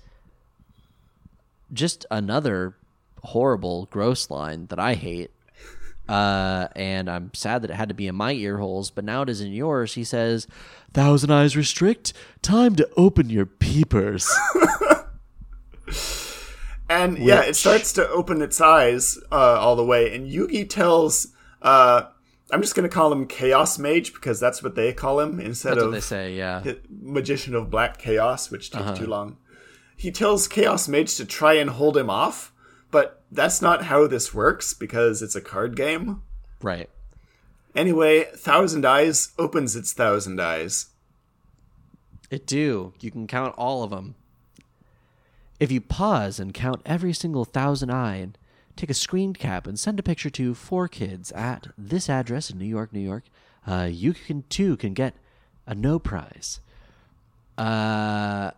[1.72, 2.76] just another
[3.22, 5.30] horrible, gross line that I hate.
[6.08, 9.22] Uh, and I'm sad that it had to be in my ear holes, but now
[9.22, 9.94] it is in yours.
[9.94, 10.46] He says,
[10.92, 12.12] Thousand Eyes Restrict,
[12.42, 14.30] time to open your peepers.
[16.88, 20.14] And yeah, it starts to open its eyes uh, all the way.
[20.14, 21.28] And Yugi tells,
[21.60, 22.02] uh,
[22.52, 25.70] I'm just going to call him Chaos Mage because that's what they call him instead
[25.72, 26.62] That's of what they say, yeah.
[26.88, 28.94] Magician of Black Chaos, which takes Uh-huh.
[28.94, 29.36] too long.
[29.97, 32.53] He tells Chaos Mage to try and hold him off,
[32.90, 36.22] but that's not how this works because it's a card game.
[36.62, 36.90] Right.
[37.74, 40.86] Anyway, Thousand Eyes opens its Thousand Eyes.
[42.30, 42.92] It do.
[43.01, 44.14] You can count all of them.
[45.59, 48.36] If you pause and count every single thousand eye and
[48.76, 52.59] take a screen cap and send a picture to four kids at this address in
[52.59, 53.24] New York, New York,
[53.66, 55.14] uh, you can too can get
[55.66, 56.61] a no prize.
[57.57, 58.51] Uh,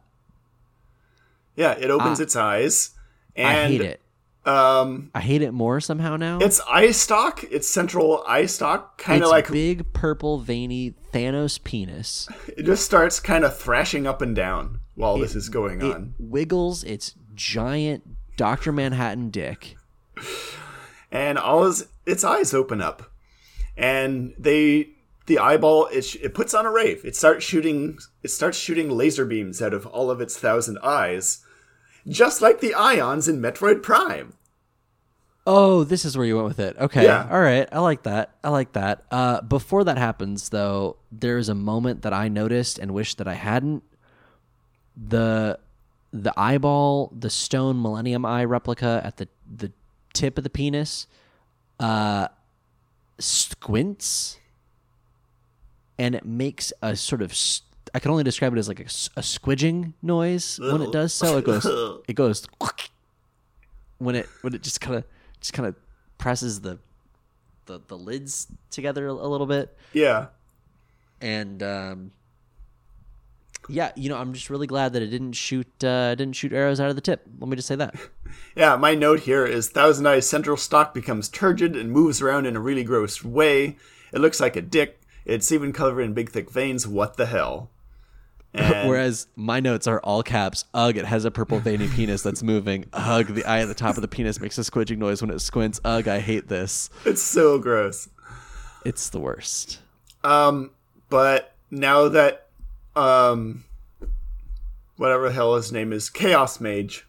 [1.58, 2.90] Yeah, it opens its eyes.
[3.36, 3.46] And.
[3.46, 4.00] I hate it.
[4.46, 6.38] Um, I hate it more somehow now.
[6.38, 12.28] its eye stalk, its central eye stalk, kind of like big purple veiny Thanos penis.
[12.56, 16.14] it just starts kind of thrashing up and down while this is going It on.
[16.18, 18.04] wiggles its giant
[18.38, 19.76] Doctor Manhattan dick.
[21.10, 23.10] and all his, its eyes open up
[23.76, 24.90] and they
[25.26, 29.24] the eyeball it, it puts on a rave it starts shooting it starts shooting laser
[29.26, 31.44] beams out of all of its thousand eyes
[32.08, 34.34] just like the ions in metroid prime
[35.50, 36.76] Oh, this is where you went with it.
[36.76, 37.04] Okay.
[37.04, 37.26] Yeah.
[37.30, 37.66] All right.
[37.72, 38.34] I like that.
[38.44, 39.06] I like that.
[39.10, 43.32] Uh, before that happens, though, there's a moment that I noticed and wish that I
[43.32, 43.82] hadn't.
[44.94, 45.58] The
[46.12, 49.72] the eyeball, the stone Millennium Eye replica at the the
[50.12, 51.06] tip of the penis,
[51.80, 52.28] uh,
[53.18, 54.38] squints,
[55.98, 57.30] and it makes a sort of.
[57.30, 57.62] s-
[57.98, 61.38] I can only describe it as like a squidging noise when it does so.
[61.38, 61.66] It goes.
[62.06, 62.46] It goes.
[64.00, 65.02] When it when it just kind of
[65.40, 65.74] just kind of
[66.18, 66.78] presses the
[67.66, 70.26] the the lids together a, a little bit yeah
[71.20, 72.12] and um
[73.68, 76.78] yeah you know i'm just really glad that it didn't shoot uh didn't shoot arrows
[76.78, 77.92] out of the tip let me just say that
[78.56, 82.54] yeah my note here is thousand eyes central stock becomes turgid and moves around in
[82.54, 83.76] a really gross way
[84.12, 87.68] it looks like a dick it's even covered in big thick veins what the hell
[88.62, 90.64] and whereas my notes are all caps.
[90.74, 92.86] Ugh it has a purple veiny penis that's moving.
[92.92, 95.40] Ugh the eye at the top of the penis makes a squidging noise when it
[95.40, 95.80] squints.
[95.84, 96.90] Ugh i hate this.
[97.04, 98.08] It's so gross.
[98.84, 99.80] It's the worst.
[100.24, 100.70] Um,
[101.08, 102.48] but now that
[102.96, 103.64] um,
[104.96, 107.06] whatever the hell his name is, Chaos Mage,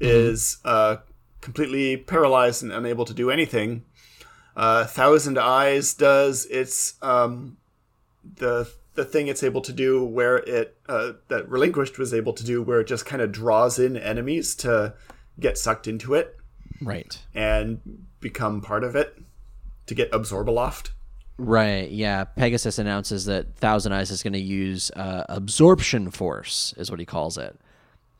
[0.00, 0.96] is uh
[1.40, 3.84] completely paralyzed and unable to do anything.
[4.56, 7.56] Uh, Thousand Eyes does its um
[8.36, 12.44] the the thing it's able to do where it uh, that Relinquished was able to
[12.44, 14.94] do where it just kind of draws in enemies to
[15.40, 16.36] get sucked into it
[16.80, 17.80] right and
[18.20, 19.18] become part of it
[19.86, 20.92] to get Absorbaloft.
[21.38, 21.90] Right.
[21.90, 22.24] Yeah.
[22.24, 27.06] Pegasus announces that Thousand Eyes is going to use uh, absorption force, is what he
[27.06, 27.58] calls it.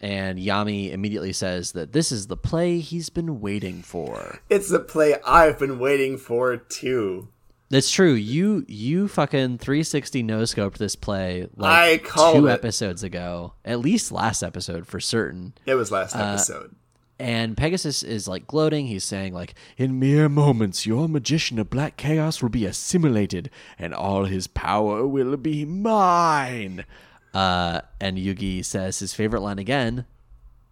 [0.00, 4.40] And Yami immediately says that this is the play he's been waiting for.
[4.50, 7.28] It's the play I've been waiting for too.
[7.72, 8.12] That's true.
[8.12, 12.50] You you fucking 360 no scoped this play like two it.
[12.52, 15.54] episodes ago, at least last episode for certain.
[15.64, 16.76] It was Uh, last episode.
[17.18, 18.88] And Pegasus is like gloating.
[18.88, 23.48] He's saying like, "In mere moments, your magician of black chaos will be assimilated,
[23.78, 26.84] and all his power will be mine."
[27.32, 30.04] Uh, and Yugi says his favorite line again.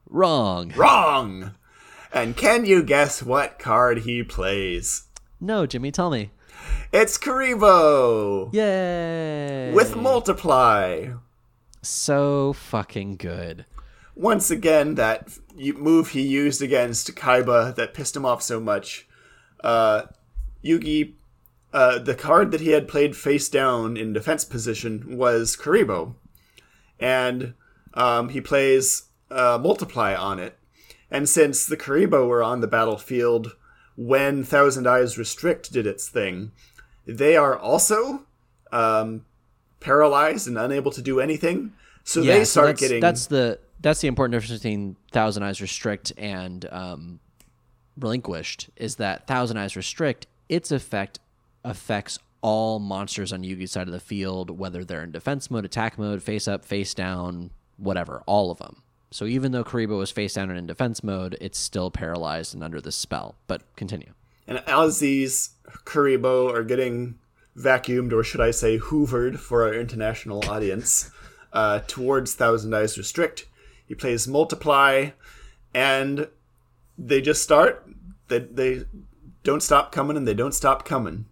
[0.06, 0.70] Wrong.
[0.76, 1.54] Wrong.
[2.12, 5.04] And can you guess what card he plays?
[5.40, 6.30] No, Jimmy, tell me.
[6.92, 9.72] It's Kuriboh Yay!
[9.72, 11.10] with Multiply.
[11.82, 13.64] so fucking good.
[14.16, 15.28] Once again, that
[15.76, 19.08] move he used against Kaiba that pissed him off so much.
[19.62, 20.02] Uh,
[20.64, 21.14] Yugi,
[21.72, 26.14] uh, the card that he had played face down in defense position was Kuriboh.
[26.98, 27.54] And
[27.94, 30.58] um, he plays uh, Multiply on it.
[31.10, 33.56] And since the Kuriboh were on the battlefield
[34.00, 36.52] when Thousand Eyes Restrict did its thing,
[37.06, 38.22] they are also
[38.72, 39.26] um,
[39.78, 41.74] paralyzed and unable to do anything.
[42.04, 43.00] So they so start that's, getting.
[43.00, 47.20] that's the that's the important difference between Thousand Eyes Restrict and um,
[47.98, 51.20] Relinquished is that Thousand Eyes Restrict its effect
[51.62, 55.98] affects all monsters on Yugi's side of the field, whether they're in defense mode, attack
[55.98, 58.82] mode, face up, face down, whatever, all of them.
[59.10, 62.62] So even though Kuriboh was face down and in defense mode, it's still paralyzed and
[62.62, 63.34] under the spell.
[63.46, 64.12] But continue.
[64.46, 65.50] And as these
[65.84, 67.18] Kuriboh are getting
[67.56, 71.10] vacuumed, or should I say hoovered for our international audience,
[71.52, 73.46] uh, towards Thousand Eyes Restrict,
[73.86, 75.10] he plays Multiply,
[75.74, 76.28] and
[76.96, 77.86] they just start.
[78.28, 78.84] They they
[79.42, 81.26] don't stop coming and they don't stop coming.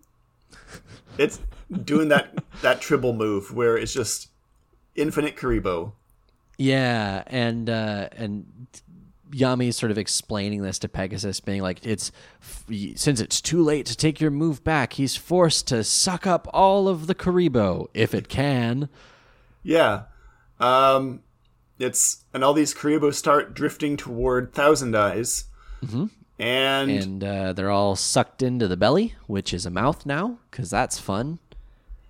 [1.17, 1.41] It's
[1.85, 4.29] doing that that tribble move where it's just
[4.95, 5.93] infinite Kuriboh.
[6.59, 8.67] Yeah, and uh, and
[9.33, 12.11] Yami's sort of explaining this to Pegasus, being like, "It's
[12.97, 16.89] since it's too late to take your move back, he's forced to suck up all
[16.89, 18.89] of the Kuriboh if it can."
[19.63, 20.05] Yeah,
[20.59, 21.23] um,
[21.79, 25.45] it's and all these Kuriboh start drifting toward Thousand Eyes,
[25.85, 26.07] mm-hmm.
[26.41, 30.71] and and uh, they're all sucked into the belly, which is a mouth now, because
[30.71, 31.39] that's fun.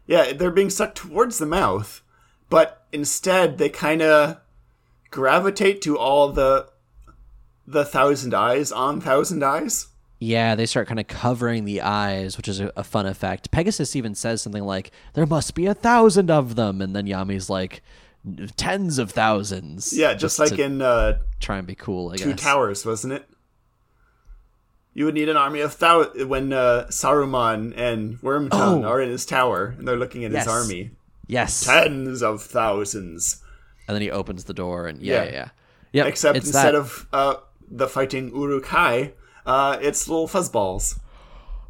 [0.07, 2.03] Yeah, they're being sucked towards the mouth,
[2.49, 4.39] but instead they kind of
[5.11, 6.69] gravitate to all the
[7.67, 9.89] the thousand eyes on thousand eyes.
[10.21, 13.53] Yeah, they start kind of covering the eyes, which is a, a, fun effect.
[13.53, 17.49] Pegasus even says something like, "There must be a thousand of them," and then Yami's
[17.49, 17.83] like,
[18.57, 19.97] tens of thousands.
[19.97, 22.11] Yeah, just, just like in uh, try and be cool.
[22.11, 22.41] I Two guess.
[22.41, 23.29] Towers, wasn't it?
[24.95, 28.89] You would need an army of thousand when uh, Saruman and Wormtongue oh.
[28.89, 30.45] are in his tower and they're looking at yes.
[30.45, 30.91] his army.
[31.29, 33.43] Yes, tens of thousands.
[33.87, 35.49] And then he opens the door, and yeah, yeah, yeah.
[35.93, 36.05] yeah.
[36.07, 36.75] Except instead that.
[36.75, 37.37] of uh,
[37.71, 39.13] the fighting Uruk-hai,
[39.47, 40.99] uh, it's little fuzzballs.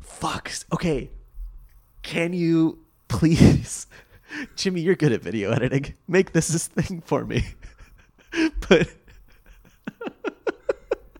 [0.01, 0.51] Fuck.
[0.73, 1.11] Okay.
[2.03, 2.79] Can you
[3.09, 3.87] please
[4.57, 5.95] Jimmy, you're good at video editing.
[6.07, 7.45] Make this this thing for me.
[8.69, 8.89] but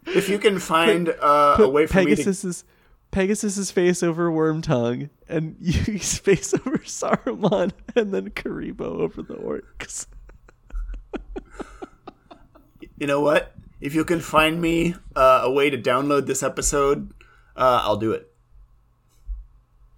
[0.07, 2.55] if you can find uh, a way for me to...
[3.11, 9.35] Pegasus's face over Worm Tongue, and Yugi's face over Saruman and then Kuriboh over the
[9.35, 10.07] orcs.
[12.99, 13.55] you know what?
[13.81, 17.13] If you can find me uh, a way to download this episode,
[17.57, 18.33] uh, I'll do it.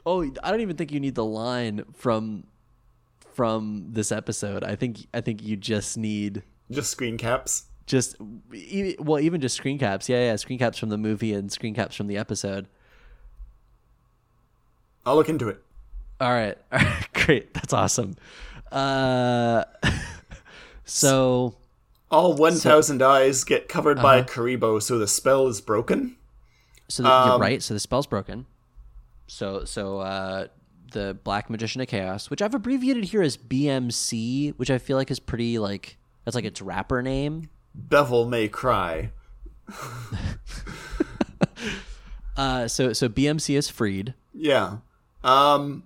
[0.04, 2.44] Oh, I don't even think you need the line from
[3.34, 4.64] from this episode.
[4.64, 7.64] I think I think you just need just screen caps.
[7.86, 8.16] Just
[8.98, 10.08] well, even just screen caps.
[10.08, 12.66] Yeah, yeah, screen caps from the movie and screen caps from the episode.
[15.04, 15.62] I'll look into it.
[16.20, 17.54] All right, all right, great.
[17.54, 18.16] That's awesome.
[18.70, 19.64] Uh,
[20.84, 21.54] so
[22.10, 24.06] all one thousand so, eyes get covered uh-huh.
[24.06, 26.16] by Kuriboh, so the spell is broken.
[26.88, 27.62] So the, um, you're right.
[27.62, 28.46] So the spell's broken.
[29.26, 30.48] So so uh,
[30.92, 35.10] the Black Magician of Chaos, which I've abbreviated here as BMC, which I feel like
[35.10, 37.48] is pretty like that's like its rapper name.
[37.74, 39.12] Bevel may cry.
[42.36, 44.14] uh, so so BMC is freed.
[44.34, 44.78] Yeah.
[45.22, 45.84] Um,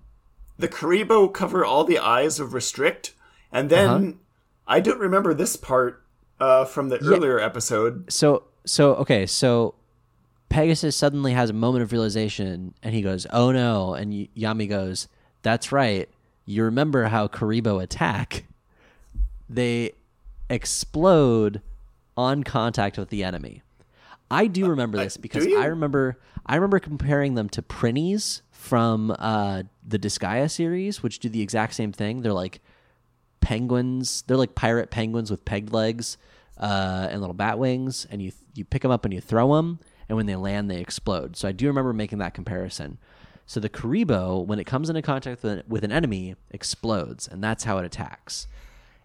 [0.59, 3.13] the Kuriboh cover all the eyes of Restrict,
[3.51, 4.13] and then uh-huh.
[4.67, 6.03] I don't remember this part
[6.41, 7.11] uh, from the yeah.
[7.11, 8.13] earlier episode.
[8.13, 9.75] So so okay so
[10.49, 15.09] Pegasus suddenly has a moment of realization and he goes, "Oh no!" And Yami goes,
[15.43, 16.09] "That's right.
[16.47, 18.45] You remember how Karibo attack?
[19.49, 19.93] They
[20.49, 21.61] explode
[22.17, 23.63] on contact with the enemy."
[24.31, 29.63] I do remember this because I remember I remember comparing them to Prinnies from uh,
[29.87, 32.23] the Disgaea series, which do the exact same thing.
[32.23, 32.61] They're like
[33.41, 34.23] penguins.
[34.27, 36.17] They're like pirate penguins with pegged legs
[36.59, 39.81] uh, and little bat wings, and you you pick them up and you throw them
[40.09, 41.37] and when they land, they explode.
[41.37, 42.99] So I do remember making that comparison.
[43.47, 47.79] So the Kuriboh, when it comes into contact with an enemy, explodes, and that's how
[47.79, 48.47] it attacks.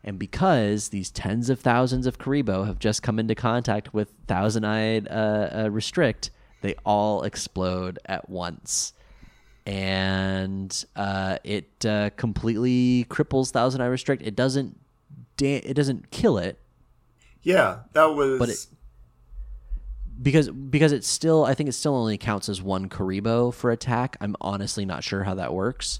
[0.04, 4.64] And because these tens of thousands of Kuriboh have just come into contact with Thousand
[4.64, 6.32] Eyed uh, uh, Restrict,
[6.62, 8.94] they all explode at once.
[9.66, 14.22] And uh, it uh, completely cripples Thousand Eye Restrict.
[14.24, 14.80] It doesn't,
[15.38, 16.60] da- it doesn't kill it.
[17.44, 18.40] Yeah, that was.
[18.40, 18.66] But it,
[20.22, 24.18] because because it's still I think it still only counts as one Kuriboh for attack.
[24.20, 26.00] I'm honestly not sure how that works.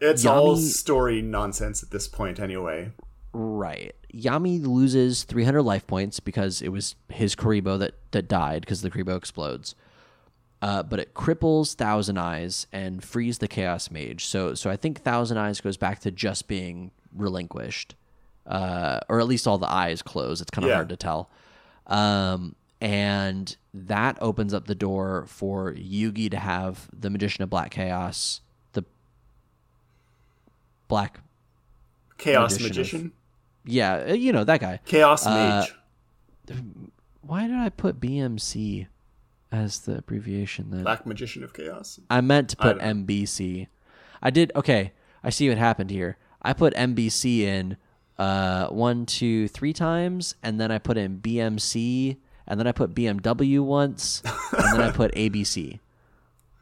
[0.00, 2.90] It's Yami, all story nonsense at this point, anyway.
[3.32, 3.94] Right.
[4.14, 8.90] Yami loses 300 life points because it was his Kuriboh that that died because the
[8.90, 9.74] Kuriboh explodes.
[10.62, 14.24] Uh, but it cripples Thousand Eyes and frees the Chaos Mage.
[14.24, 17.94] So so I think Thousand Eyes goes back to just being relinquished,
[18.46, 20.40] uh, or at least all the eyes close.
[20.40, 20.76] It's kind of yeah.
[20.76, 21.28] hard to tell.
[21.86, 27.70] Um, and that opens up the door for Yugi to have the Magician of Black
[27.70, 28.40] Chaos,
[28.72, 28.84] the
[30.88, 31.20] Black
[32.18, 32.68] Chaos Magician.
[32.68, 33.00] magician?
[33.06, 34.80] Of, yeah, uh, you know that guy.
[34.84, 35.66] Chaos uh,
[36.48, 36.58] Mage.
[37.22, 38.86] Why did I put BMC
[39.56, 40.82] as the abbreviation then?
[40.82, 41.98] Black Magician of Chaos.
[42.10, 43.68] I meant to put I MBC.
[44.22, 44.52] I did.
[44.54, 44.92] Okay,
[45.24, 46.16] I see what happened here.
[46.42, 47.76] I put MBC in
[48.18, 52.94] uh, one, two, three times, and then I put in BMC and then I put
[52.94, 55.80] BMW once, and then I put ABC.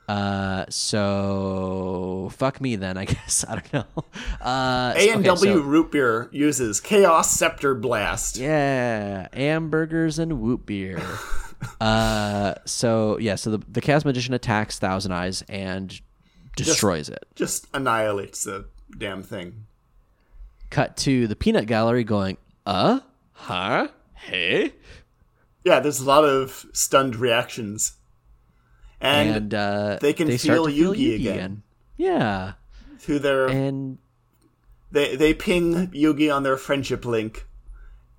[0.07, 2.99] Uh, so fuck me then.
[2.99, 4.05] I guess I don't know.
[4.41, 8.37] Uh, A and W root beer uses Chaos Scepter Blast.
[8.37, 11.01] Yeah, hamburgers and whoop beer.
[11.81, 16.01] uh, so yeah, so the the chaos magician attacks Thousand Eyes and
[16.57, 17.27] destroys it.
[17.35, 19.67] Just annihilates the damn thing.
[20.71, 22.37] Cut to the peanut gallery, going,
[22.67, 23.01] "Uh,
[23.33, 24.75] huh, hey."
[25.65, 27.95] Yeah, there's a lot of stunned reactions.
[29.01, 31.63] And, And, uh, they can start feel to feel Yugi again.
[31.97, 32.53] Yeah,
[32.99, 33.99] through their and
[34.91, 37.47] they they ping Yugi on their friendship link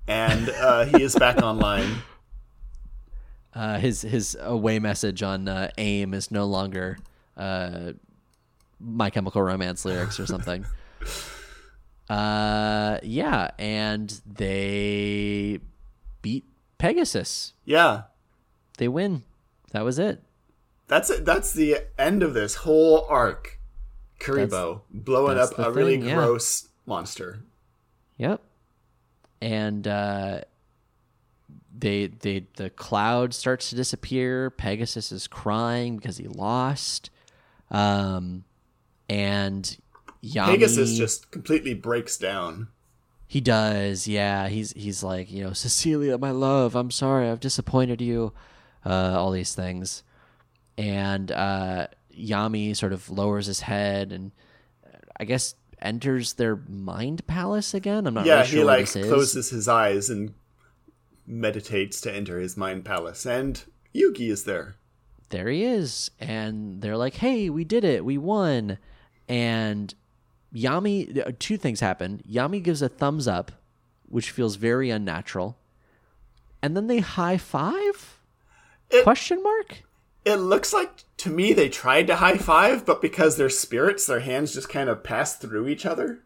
[0.08, 2.04] and uh, he is back online.
[3.56, 6.98] Uh, his his away message on uh, AIM is no longer
[7.38, 7.94] uh,
[8.82, 10.66] My Chemical Romance lyrics or something.
[12.10, 15.60] uh, yeah, and they
[16.22, 16.44] beat
[16.78, 17.54] Pegasus.
[17.64, 18.04] Yeah.
[18.78, 19.24] They win.
[19.72, 20.22] That was it.
[20.88, 21.24] That's it.
[21.24, 23.60] That's the end of this whole arc.
[24.20, 26.16] Kuriboh blowing up a really yeah.
[26.16, 27.40] gross monster.
[28.18, 28.42] Yep.
[29.42, 30.42] And uh,
[31.78, 34.50] they they the cloud starts to disappear.
[34.50, 37.10] Pegasus is crying because he lost.
[37.72, 38.44] Um,
[39.10, 39.78] and
[40.24, 42.70] Yami, Pegasus just completely breaks down.
[43.28, 44.48] he does, yeah.
[44.48, 48.34] He's he's like, you know, Cecilia, my love, I'm sorry, I've disappointed you.
[48.86, 50.04] Uh, all these things,
[50.78, 54.32] and uh, Yami sort of lowers his head and
[54.86, 58.06] uh, I guess enters their mind palace again.
[58.06, 59.08] I'm not yeah, really he sure what like this is.
[59.08, 60.36] closes his eyes and
[61.28, 63.64] meditates to enter his mind palace, and
[63.94, 64.76] Yugi is there.
[65.30, 68.78] there he is and they're like hey we did it we won.
[69.28, 69.94] And
[70.54, 72.22] yami uh, two things happen.
[72.30, 73.52] Yami gives a thumbs up
[74.08, 75.58] which feels very unnatural.
[76.62, 78.20] And then they high five
[78.92, 79.84] It- question mark?
[80.26, 84.22] It looks like to me they tried to high five, but because they're spirits, their
[84.22, 86.24] hands just kind of pass through each other.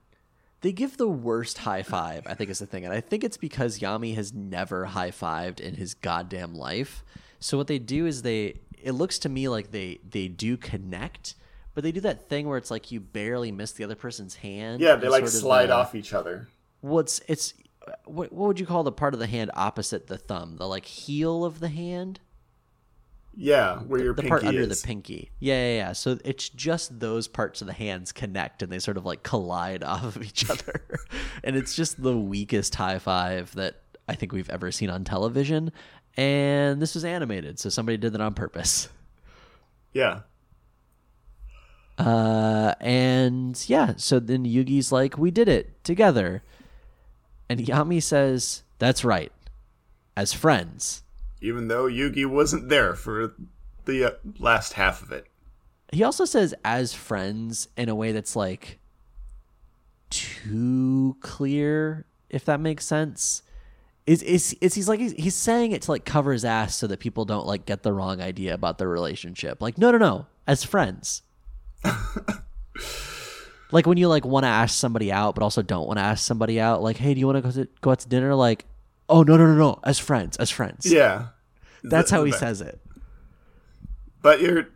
[0.62, 3.38] They give the worst high five i think is the thing and i think it's
[3.38, 7.04] because yami has never high fived in his goddamn life.
[7.42, 11.36] So what they do is they it looks to me like they they do connect
[11.74, 14.82] but they do that thing where it's like you barely miss the other person's hand
[14.82, 16.48] Yeah, they like of slide the- off each other.
[16.82, 17.54] what's it's
[18.06, 20.58] what, what would you call the part of the hand opposite the thumb?
[20.58, 22.20] The like heel of the hand
[23.42, 24.82] Yeah, where your the pinky part under is.
[24.82, 25.32] the pinky.
[25.40, 25.92] Yeah, yeah yeah.
[25.94, 29.82] So it's just those parts of the hands connect and they sort of like collide
[29.86, 30.82] off of each other.
[31.44, 35.72] And it's just the weakest high five that i think we've ever seen on television.
[36.18, 38.90] And this was animated so somebody did that on purpose.
[39.94, 40.22] Yeah,
[41.98, 46.44] Uh, and yeah, so then Yugi's like, "We did it together,"
[47.50, 49.32] and Yami says, "That's right,
[50.16, 51.04] as friends."
[51.42, 53.34] Even though Yugi wasn't there for
[53.86, 55.28] the uh, last half of it.
[55.92, 58.80] He also says, "As friends," in a way that's like
[60.10, 63.44] too clear, if that makes sense.
[64.06, 66.88] Is is is he's like he's, he's saying it to like cover his ass so
[66.88, 69.62] that people don't like get the wrong idea about their relationship.
[69.62, 71.22] Like, no, no, no, as friends.
[73.72, 76.26] like when you like want to ask somebody out, but also don't want to ask
[76.26, 76.82] somebody out.
[76.82, 78.34] Like, hey, do you want to go to go out to dinner?
[78.34, 78.66] Like,
[79.10, 80.86] oh no, no, no, no, as friends, as friends.
[80.92, 81.28] Yeah,
[81.84, 82.80] That's The- how he the- says it.
[84.22, 84.68] But you're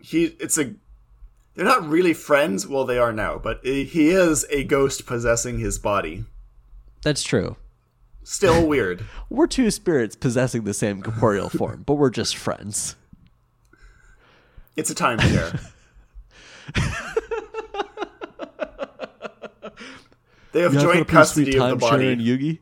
[0.00, 0.24] he.
[0.40, 0.74] It's a.
[1.54, 2.66] They're not really friends.
[2.66, 6.24] Well, they are now, but he is a ghost possessing his body.
[7.02, 7.56] That's true.
[8.22, 9.04] Still weird.
[9.28, 12.96] We're two spirits possessing the same corporeal form, but we're just friends.
[14.76, 15.60] It's a time timeshare.
[20.52, 22.12] they have joint custody of the body.
[22.12, 22.58] and Yugi.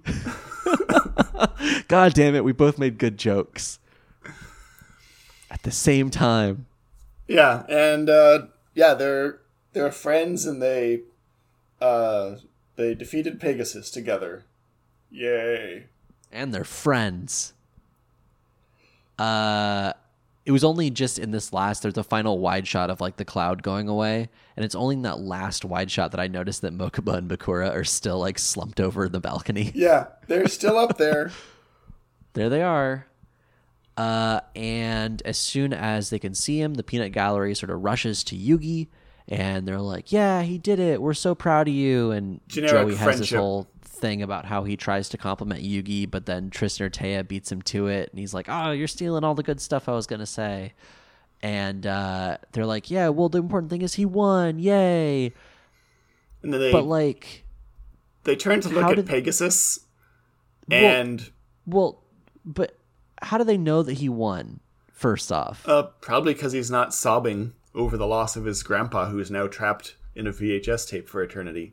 [1.88, 3.78] God damn it, we both made good jokes.
[5.50, 6.66] At the same time.
[7.26, 9.40] Yeah, and uh, yeah, they're
[9.72, 11.02] they're friends, and they
[11.80, 12.36] uh,
[12.76, 14.44] they defeated Pegasus together.
[15.10, 15.86] Yay!
[16.30, 17.54] And they're friends.
[19.18, 19.94] Uh
[20.48, 23.24] it was only just in this last there's a final wide shot of like the
[23.26, 24.30] cloud going away.
[24.56, 27.70] And it's only in that last wide shot that I noticed that Mokuba and Bakura
[27.74, 29.72] are still like slumped over the balcony.
[29.78, 31.32] Yeah, they're still up there.
[32.32, 33.08] there they are.
[33.98, 38.24] Uh, and as soon as they can see him, the peanut gallery sort of rushes
[38.24, 38.88] to Yugi,
[39.28, 41.02] and they're like, "Yeah, he did it.
[41.02, 43.68] We're so proud of you." And Generic Joey has this whole
[43.98, 47.62] thing about how he tries to compliment Yugi, but then Tristan or Taya beats him
[47.62, 50.26] to it, and he's like, "Oh, you're stealing all the good stuff I was gonna
[50.26, 50.72] say."
[51.42, 54.58] And uh, they're like, "Yeah, well, the important thing is he won.
[54.58, 55.32] Yay!"
[56.42, 57.44] And then they But like,
[58.24, 59.80] they turn to look at Pegasus,
[60.68, 61.30] Well- and
[61.66, 62.02] well,
[62.44, 62.76] but
[63.22, 64.60] how do they know that he won?
[64.92, 69.20] First off, uh, probably because he's not sobbing over the loss of his grandpa, who
[69.20, 71.72] is now trapped in a VHS tape for eternity.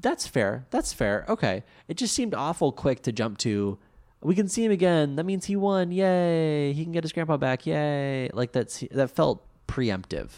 [0.00, 0.66] That's fair.
[0.70, 1.24] That's fair.
[1.28, 1.62] Okay.
[1.88, 3.78] It just seemed awful quick to jump to,
[4.20, 5.16] we can see him again.
[5.16, 5.92] That means he won.
[5.92, 6.72] Yay!
[6.72, 7.66] He can get his grandpa back.
[7.66, 8.30] Yay!
[8.32, 10.30] Like that's that felt preemptive.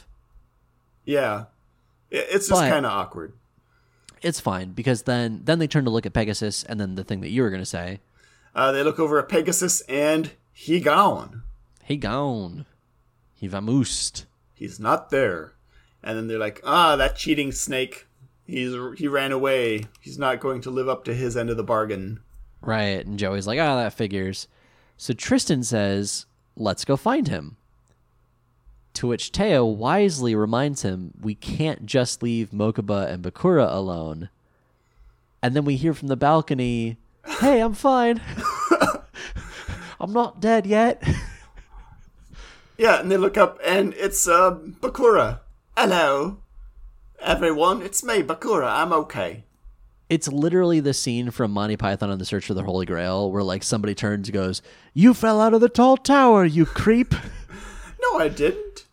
[1.05, 1.45] Yeah,
[2.11, 3.33] it's just kind of awkward.
[4.23, 7.21] It's fine because then then they turn to look at Pegasus and then the thing
[7.21, 8.01] that you were gonna say,
[8.57, 11.43] Uh, they look over at Pegasus and he gone.
[11.85, 12.67] he gone,
[13.35, 14.25] he vamoosed.
[14.55, 15.53] He's not there.
[16.03, 18.07] And then they're like, ah, that cheating snake.
[18.47, 19.85] He's he ran away.
[20.01, 22.21] He's not going to live up to his end of the bargain.
[22.61, 23.05] Right.
[23.05, 24.49] And Joey's like, ah, that figures.
[24.97, 26.27] So Tristan says,
[26.57, 27.57] let's go find him.
[28.95, 34.31] To which Teo wisely reminds him, we can't just leave Mokuba and Bakura alone.
[35.43, 36.97] And then we hear from the balcony,
[37.41, 38.23] hey, I'm fine.
[40.01, 41.03] I'm not dead yet.
[42.79, 45.41] Yeah, and they look up and it's uh Bakura.
[45.77, 46.39] Hello,
[47.27, 47.83] everyone.
[47.83, 48.69] It's me, Bakura.
[48.69, 49.45] I'm okay.
[50.09, 53.43] It's literally the scene from Monty Python on the Search for the Holy Grail where
[53.43, 54.63] like somebody turns and goes,
[54.95, 57.15] You fell out of the tall tower, you creep.
[58.13, 58.85] No, I didn't.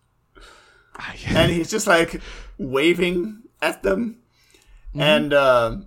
[1.27, 2.19] and he's just like
[2.57, 4.17] waving at them.
[4.95, 5.77] And uh,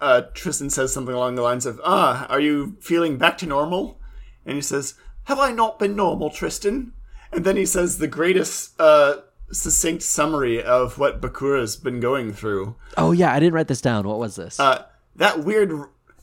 [0.00, 4.00] uh, Tristan says something along the lines of, "Ah, are you feeling back to normal?"
[4.44, 4.94] And he says,
[5.24, 6.94] "Have I not been normal, Tristan?"
[7.30, 9.18] And then he says the greatest uh,
[9.54, 12.76] succinct summary of what Bakura's been going through.
[12.96, 14.06] oh yeah, I didn't write this down.
[14.06, 14.58] What was this?
[14.60, 14.84] Uh,
[15.16, 15.72] that weird,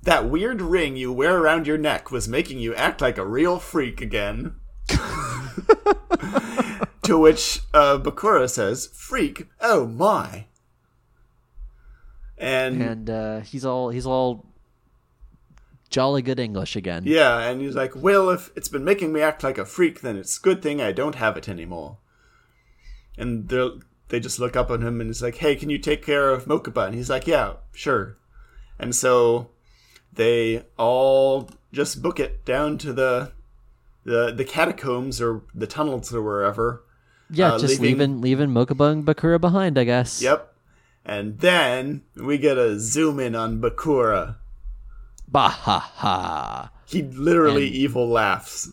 [0.03, 3.59] that weird ring you wear around your neck was making you act like a real
[3.59, 4.55] freak again.
[7.03, 9.47] to which uh, Bakura says, "Freak?
[9.59, 10.45] Oh my!"
[12.37, 14.45] And, and uh, he's all he's all
[15.89, 17.03] jolly good English again.
[17.05, 20.17] yeah, and he's like, "Well, if it's been making me act like a freak, then
[20.17, 21.97] it's a good thing I don't have it anymore."
[23.21, 23.69] And they
[24.09, 26.45] they just look up on him and it's like, "Hey, can you take care of
[26.45, 28.17] Mokuba?" And he's like, "Yeah, sure."
[28.79, 29.51] And so
[30.11, 33.31] they all just book it down to the
[34.03, 36.83] the the catacombs or the tunnels or wherever.
[37.29, 40.21] Yeah, uh, just leaving- leaving leaving Mokuba and Bakura behind, I guess.
[40.21, 40.47] Yep.
[41.05, 44.35] And then we get a zoom in on Bakura.
[45.27, 46.71] Bah ha ha.
[46.85, 48.69] He literally And- evil laughs.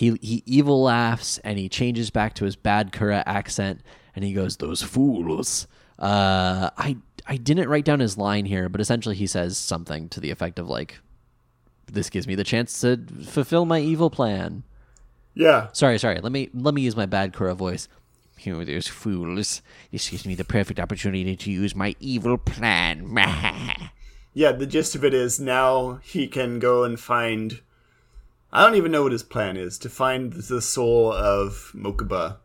[0.00, 3.82] He he evil laughs and he changes back to his bad Kura accent
[4.16, 5.66] and he goes, "Those fools."
[5.98, 6.96] Uh, I
[7.26, 10.58] I didn't write down his line here, but essentially he says something to the effect
[10.58, 11.00] of like,
[11.84, 14.62] "This gives me the chance to fulfill my evil plan."
[15.34, 15.68] Yeah.
[15.74, 16.18] Sorry, sorry.
[16.18, 17.86] Let me let me use my bad Kura voice.
[18.38, 19.60] You those fools.
[19.92, 23.04] This gives me the perfect opportunity to use my evil plan.
[24.32, 27.60] Yeah, the gist of it is now he can go and find.
[28.52, 32.36] I don't even know what his plan is to find the soul of Mokuba.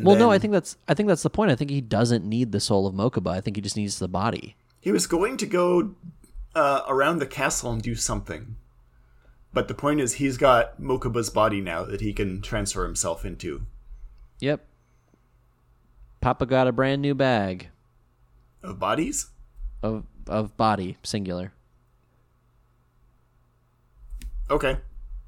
[0.00, 1.50] Well, no, I think that's I think that's the point.
[1.50, 3.30] I think he doesn't need the soul of Mokuba.
[3.30, 4.56] I think he just needs the body.
[4.80, 5.94] he was going to go
[6.54, 8.56] uh, around the castle and do something.
[9.54, 13.66] But the point is, he's got Mokuba's body now that he can transfer himself into.
[14.40, 14.64] Yep.
[16.22, 17.68] Papa got a brand new bag
[18.62, 19.28] Of bodies?
[19.82, 21.52] of of body singular.
[24.52, 24.76] Okay.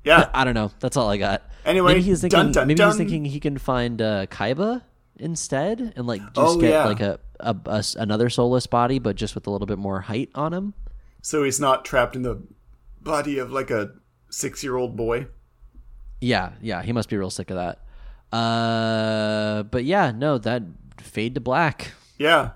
[0.05, 0.31] Yeah.
[0.35, 0.71] I don't know.
[0.81, 1.43] That's all I got.
[1.65, 2.39] Anyway, maybe he's thinking.
[2.39, 2.91] dun, dun, maybe dun.
[2.91, 4.83] he's thinking he can find uh, Kaiba
[5.19, 6.85] instead, and like just Oh, get yeah.
[6.85, 10.29] like a, a, a another soulless body, but just with a little bit more height
[10.35, 10.75] on him.
[11.23, 12.43] so he's not trapped in the
[13.01, 13.93] body of like a
[14.31, 15.27] six year old boy.
[16.21, 17.81] Yeah, yeah, he must be real sick of that.
[18.37, 20.63] Uh, but yeah, no, that
[21.01, 21.93] fade to black.
[22.19, 22.51] Yeah.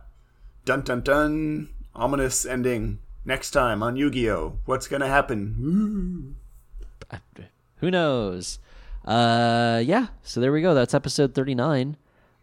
[0.66, 1.68] Dun dun dun.
[1.94, 2.98] Ominous ending.
[3.24, 4.58] Next time on Yu Gi Oh!
[4.66, 6.36] What's gonna happen?
[7.76, 8.58] Who knows?
[9.04, 10.08] Uh, yeah.
[10.22, 10.74] So there we go.
[10.74, 11.96] That's episode thirty-nine.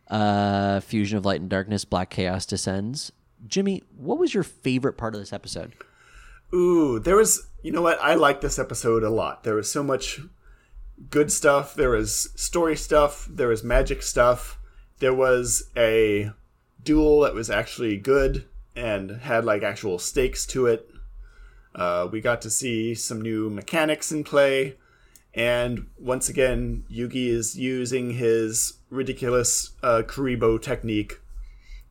[0.07, 3.11] Uh, fusion of light and darkness, black chaos descends.
[3.47, 5.73] Jimmy, what was your favorite part of this episode?
[6.53, 7.47] Ooh, there was.
[7.63, 7.99] You know what?
[8.01, 9.43] I like this episode a lot.
[9.43, 10.19] There was so much
[11.09, 11.73] good stuff.
[11.75, 13.27] There was story stuff.
[13.29, 14.59] There was magic stuff.
[14.99, 16.31] There was a
[16.83, 20.89] duel that was actually good and had like actual stakes to it.
[21.75, 24.77] Uh, we got to see some new mechanics in play.
[25.33, 31.19] And once again, Yugi is using his ridiculous uh, Kuriboh technique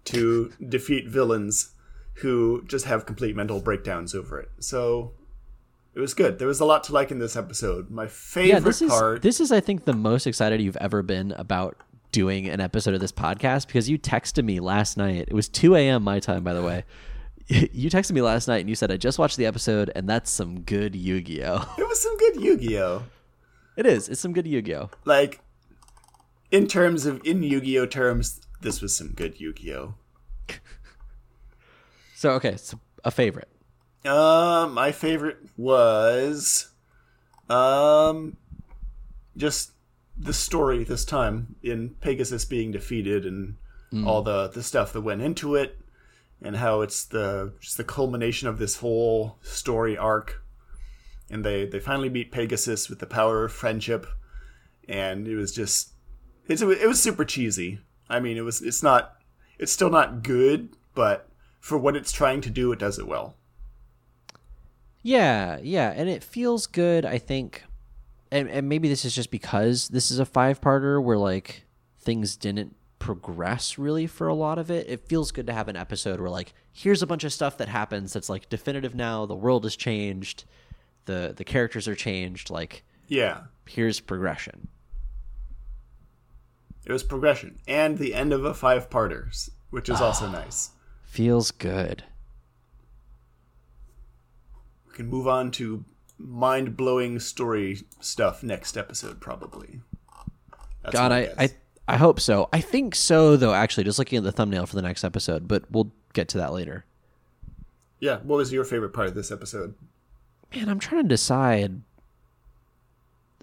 [0.05, 1.73] to defeat villains
[2.19, 4.51] who just have complete mental breakdowns over it.
[4.61, 5.13] So
[5.95, 6.39] it was good.
[6.39, 7.91] There was a lot to like in this episode.
[7.91, 9.23] My favorite yeah, this is part.
[9.23, 11.77] this is I think the most excited you've ever been about
[12.13, 15.27] doing an episode of this podcast because you texted me last night.
[15.29, 16.05] It was 2 a.m.
[16.05, 16.85] my time, by the way.
[17.73, 20.31] You texted me last night and you said I just watched the episode and that's
[20.31, 21.75] some good Yu-Gi-Oh.
[21.79, 23.03] it was some good Yu-Gi-Oh.
[23.77, 24.09] It is.
[24.09, 24.89] It's some good Yu-Gi-Oh.
[25.05, 25.41] Like
[26.51, 29.95] in terms of in Yu-Gi-Oh terms, this was some good Yu-Gi-Oh.
[32.17, 33.49] So okay, so a favorite.
[34.03, 36.69] Uh, my favorite was,
[37.51, 38.39] um,
[39.37, 39.73] just
[40.17, 43.57] the story this time in Pegasus being defeated and
[44.07, 45.79] all the the stuff that went into it,
[46.45, 50.43] and how it's the just the culmination of this whole story arc.
[51.31, 54.07] And they they finally beat Pegasus with the power of friendship,
[54.87, 55.95] and it was just
[56.47, 57.81] it's it was super cheesy.
[58.09, 59.17] I mean, it was it's not
[59.59, 61.29] it's still not good, but
[61.61, 63.37] for what it's trying to do, it does it well.
[65.03, 67.07] Yeah, yeah, and it feels good.
[67.07, 67.65] I think,
[68.31, 71.65] and and maybe this is just because this is a five parter where like
[71.99, 74.89] things didn't progress really for a lot of it.
[74.89, 77.69] It feels good to have an episode where like here's a bunch of stuff that
[77.69, 79.27] happens that's like definitive now.
[79.27, 80.45] The world has changed,
[81.05, 82.49] the the characters are changed.
[82.49, 84.69] Like Yeah, here's progression.
[86.87, 90.71] it was progression and the end of a five parters, which is also ah, nice.
[91.03, 92.05] Feels good.
[94.89, 95.85] We can move on to
[96.17, 99.83] mind blowing story stuff next episode, probably.
[100.83, 101.29] That's God, I.
[101.39, 101.51] I
[101.87, 102.49] I hope so.
[102.53, 103.53] I think so though.
[103.55, 106.53] Actually, just looking at the thumbnail for the next episode, but we'll get to that
[106.53, 106.85] later.
[108.01, 108.19] yeah.
[108.23, 109.75] What was your favorite part of this episode?
[110.55, 111.83] Man, I'm trying to decide.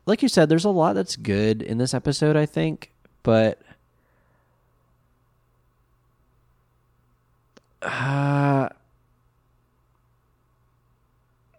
[0.05, 2.91] Like you said, there's a lot that's good in this episode, I think,
[3.21, 3.61] but
[7.81, 8.69] uh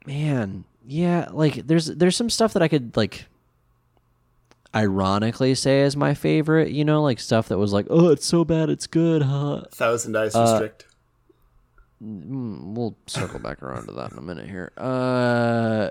[0.07, 3.27] man, yeah, like there's there's some stuff that I could like
[4.75, 8.45] ironically say is my favorite, you know, like stuff that was like, "Oh, it's so
[8.45, 9.63] bad, it's good." Huh?
[9.73, 10.87] Thousand Eyes Uh, Restrict.
[12.03, 14.73] Mm, we'll circle back around to that in a minute here.
[14.77, 15.91] Uh,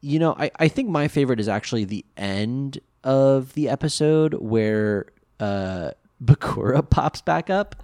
[0.00, 5.06] you know, I, I think my favorite is actually the end of the episode where
[5.40, 5.90] uh
[6.24, 7.82] Bakura pops back up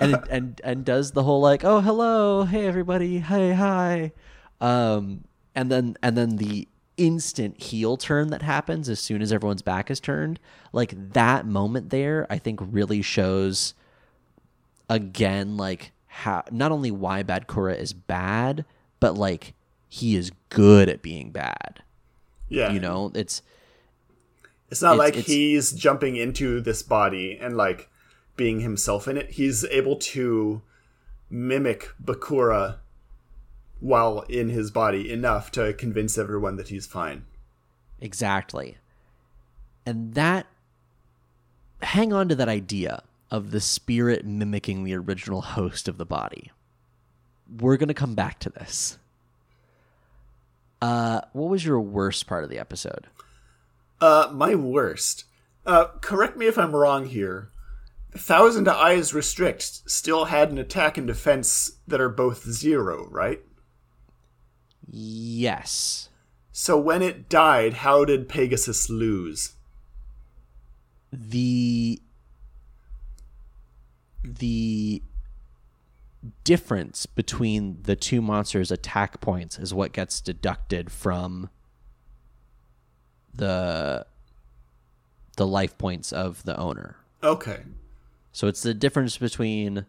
[0.00, 4.12] and and and does the whole like, oh hello, hey everybody, hey hi,
[4.60, 5.24] um,
[5.54, 9.90] and then and then the instant heel turn that happens as soon as everyone's back
[9.90, 10.38] is turned,
[10.72, 13.74] like that moment there, I think really shows
[14.88, 18.64] again like how not only why bad Kura is bad,
[19.00, 19.54] but like
[19.88, 21.82] he is good at being bad.
[22.48, 22.72] Yeah.
[22.72, 23.42] You know, it's
[24.70, 27.90] It's not It's- like it's- he's jumping into this body and like
[28.36, 29.30] being himself in it.
[29.32, 30.62] He's able to
[31.28, 32.76] mimic Bakura
[33.82, 37.24] while in his body enough to convince everyone that he's fine.
[38.00, 38.78] exactly.
[39.84, 40.46] And that
[41.82, 43.02] hang on to that idea
[43.32, 46.52] of the spirit mimicking the original host of the body.
[47.60, 48.98] We're going to come back to this.
[50.80, 53.06] Uh what was your worst part of the episode?
[54.00, 55.24] Uh, my worst.
[55.64, 57.50] Uh, correct me if I'm wrong here.
[58.16, 63.40] Thousand Eyes Restrict still had an attack and defense that are both zero, right?
[64.94, 66.10] Yes.
[66.52, 69.54] So when it died, how did Pegasus lose?
[71.14, 72.00] the
[74.24, 75.02] the
[76.44, 81.50] difference between the two monsters attack points is what gets deducted from
[83.34, 84.06] the
[85.36, 87.60] the life points of the owner Okay.
[88.32, 89.84] so it's the difference between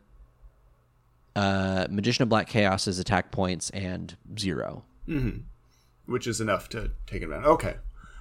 [1.36, 4.84] uh magician of black chaos's attack points and zero
[6.06, 7.46] which is enough to take it down.
[7.46, 7.76] Okay,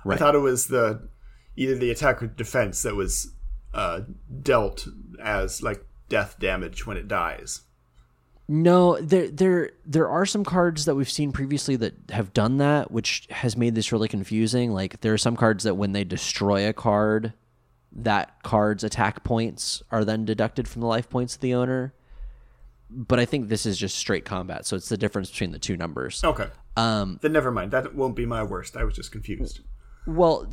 [0.06, 1.09] I thought it was the
[1.56, 3.32] either the attack or defense that was
[3.74, 4.00] uh,
[4.42, 4.86] dealt
[5.22, 7.62] as like death damage when it dies.
[8.48, 12.90] No, there there there are some cards that we've seen previously that have done that,
[12.90, 14.72] which has made this really confusing.
[14.72, 17.32] Like there are some cards that when they destroy a card,
[17.92, 21.94] that card's attack points are then deducted from the life points of the owner.
[22.90, 25.78] But I think this is just straight combat, so it's the difference between the two
[25.78, 26.22] numbers.
[26.22, 27.70] Okay, Um, then never mind.
[27.73, 28.77] That won't be my worst.
[28.77, 29.61] I was just confused.
[30.07, 30.47] well,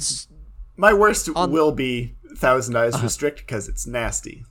[0.76, 4.44] My worst will be Thousand Eyes Restrict because it's nasty.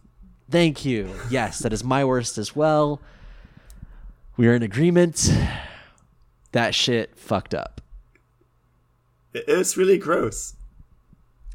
[0.50, 1.10] thank you.
[1.30, 3.00] Yes, that is my worst as well.
[4.36, 5.30] We are in agreement.
[6.52, 7.80] That shit fucked up.
[9.34, 10.54] It- It's really gross.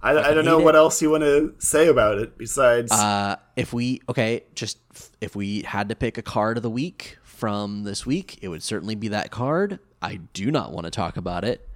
[0.01, 0.63] I, I don't know it.
[0.65, 2.91] what else you want to say about it besides.
[2.91, 6.69] Uh, if we okay, just f- if we had to pick a card of the
[6.69, 9.79] week from this week, it would certainly be that card.
[10.03, 11.67] I do not want to talk about it.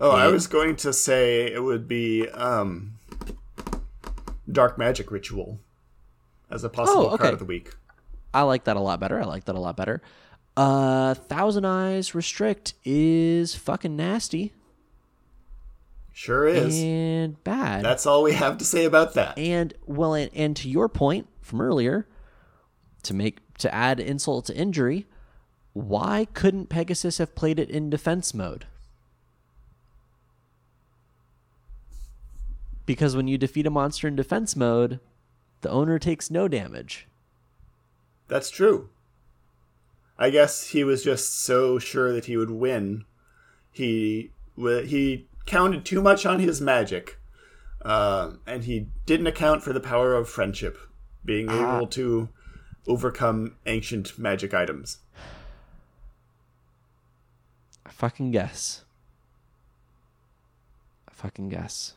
[0.00, 2.94] oh, I was going to say it would be um,
[4.50, 5.60] Dark Magic Ritual
[6.50, 7.18] as a possible Oh, okay.
[7.22, 7.74] card of the week.
[8.32, 9.20] I like that a lot better.
[9.20, 10.00] I like that a lot better.
[10.56, 14.52] Uh, Thousand Eyes Restrict is fucking nasty
[16.12, 16.78] Sure is.
[16.82, 17.84] and bad.
[17.84, 19.38] That's all we have to say about that.
[19.38, 22.06] and well, and, and to your point from earlier,
[23.04, 25.06] to make to add insult to injury,
[25.72, 28.66] why couldn't Pegasus have played it in defense mode?
[32.86, 34.98] Because when you defeat a monster in defense mode,
[35.60, 37.06] the owner takes no damage.
[38.26, 38.88] That's true.
[40.18, 43.04] I guess he was just so sure that he would win.
[43.70, 47.18] He he counted too much on his magic,
[47.82, 50.76] uh, and he didn't account for the power of friendship,
[51.24, 52.28] being able to
[52.86, 54.98] overcome ancient magic items.
[58.00, 58.82] Fucking guess.
[61.06, 61.92] I fucking guess.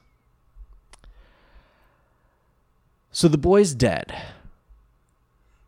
[3.10, 4.14] So the boy's dead.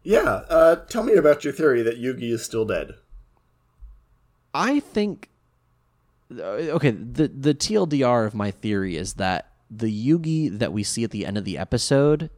[0.04, 2.96] Yeah, uh, tell me about your theory that Yugi is still dead.
[4.54, 5.30] I think
[6.38, 6.44] uh,
[6.76, 11.12] okay, the the TLDR of my theory is that the Yugi that we see at
[11.12, 12.30] the end of the episode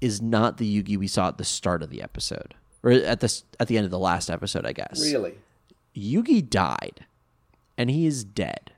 [0.00, 3.42] is not the Yugi we saw at the start of the episode or at the
[3.60, 5.00] at the end of the last episode, I guess.
[5.00, 5.36] Really?
[5.96, 7.06] Yugi died
[7.78, 8.72] and he is dead.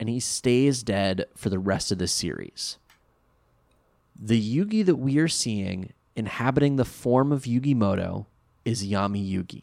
[0.00, 2.78] And he stays dead for the rest of the series.
[4.20, 8.26] The Yugi that we are seeing inhabiting the form of Yugi Moto
[8.64, 9.62] is Yami Yugi.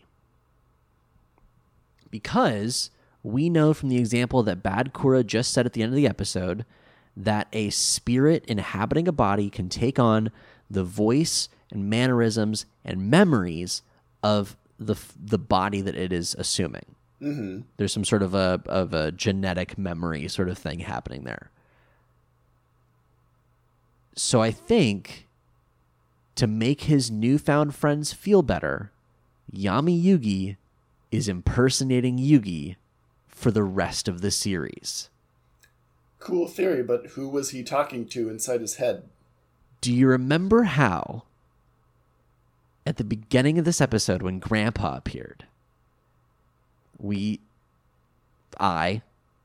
[2.09, 2.89] Because
[3.23, 6.07] we know from the example that Bad Kura just said at the end of the
[6.07, 6.65] episode
[7.15, 10.31] that a spirit inhabiting a body can take on
[10.69, 13.81] the voice and mannerisms and memories
[14.23, 14.55] of
[14.85, 16.95] the the body that it is assuming.
[17.21, 17.61] Mm-hmm.
[17.77, 21.51] There's some sort of a of a genetic memory sort of thing happening there.
[24.15, 25.27] So I think
[26.35, 28.91] to make his newfound friends feel better,
[29.53, 30.57] Yami Yugi
[31.11, 32.75] is impersonating Yugi
[33.27, 35.09] for the rest of the series.
[36.19, 39.03] Cool theory, but who was he talking to inside his head?
[39.81, 41.23] Do you remember how,
[42.85, 45.45] at the beginning of this episode, when Grandpa appeared,
[46.99, 47.39] we,
[48.59, 49.01] I,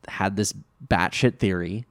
[0.08, 0.54] had this
[0.86, 1.84] batshit theory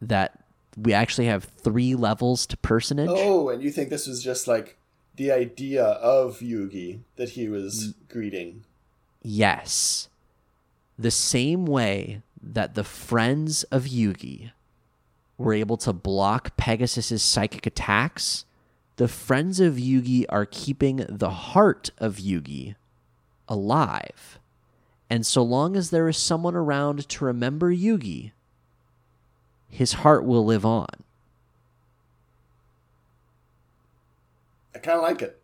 [0.00, 0.38] that
[0.76, 3.10] we actually have three levels to personage?
[3.10, 4.76] Oh, and you think this was just like
[5.16, 8.64] the idea of Yugi that he was greeting?
[9.22, 10.08] Yes.
[10.98, 14.50] The same way that the friends of Yugi
[15.38, 18.44] were able to block Pegasus's psychic attacks,
[18.96, 22.74] the friends of Yugi are keeping the heart of Yugi
[23.48, 24.38] alive.
[25.10, 28.32] And so long as there is someone around to remember Yugi,
[29.68, 30.86] his heart will live on.
[34.74, 35.40] I kind of like it.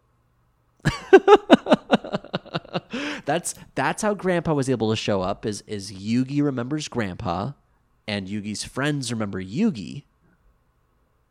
[3.25, 7.53] that's that's how grandpa was able to show up is is yugi remembers grandpa
[8.09, 10.05] and yugi's friends remember yugi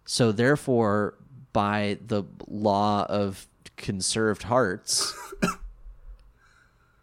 [0.05, 1.15] so therefore
[1.59, 5.13] by the law of conserved hearts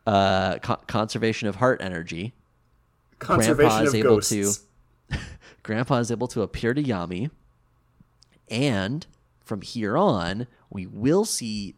[0.06, 2.32] uh co- conservation of heart energy
[3.18, 4.64] Conservation Grandpa is of able ghosts.
[5.10, 5.18] to-
[5.62, 7.30] grandpa is able to appear to yami
[8.50, 9.06] and
[9.44, 11.74] from here on we will see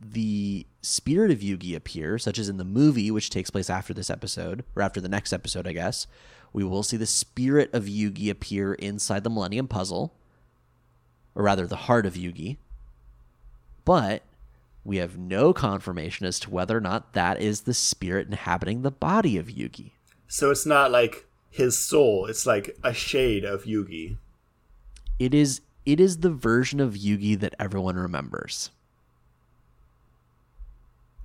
[0.00, 4.10] the spirit of Yugi appear, such as in the movie, which takes place after this
[4.10, 6.06] episode, or after the next episode, I guess.
[6.52, 10.12] We will see the spirit of Yugi appear inside the Millennium Puzzle,
[11.36, 12.56] or rather, the heart of Yugi.
[13.84, 14.24] But
[14.82, 18.90] we have no confirmation as to whether or not that is the spirit inhabiting the
[18.90, 19.92] body of Yugi.
[20.26, 24.16] So it's not like his soul, it's like a shade of Yugi.
[25.18, 28.70] It is it is the version of Yugi that everyone remembers.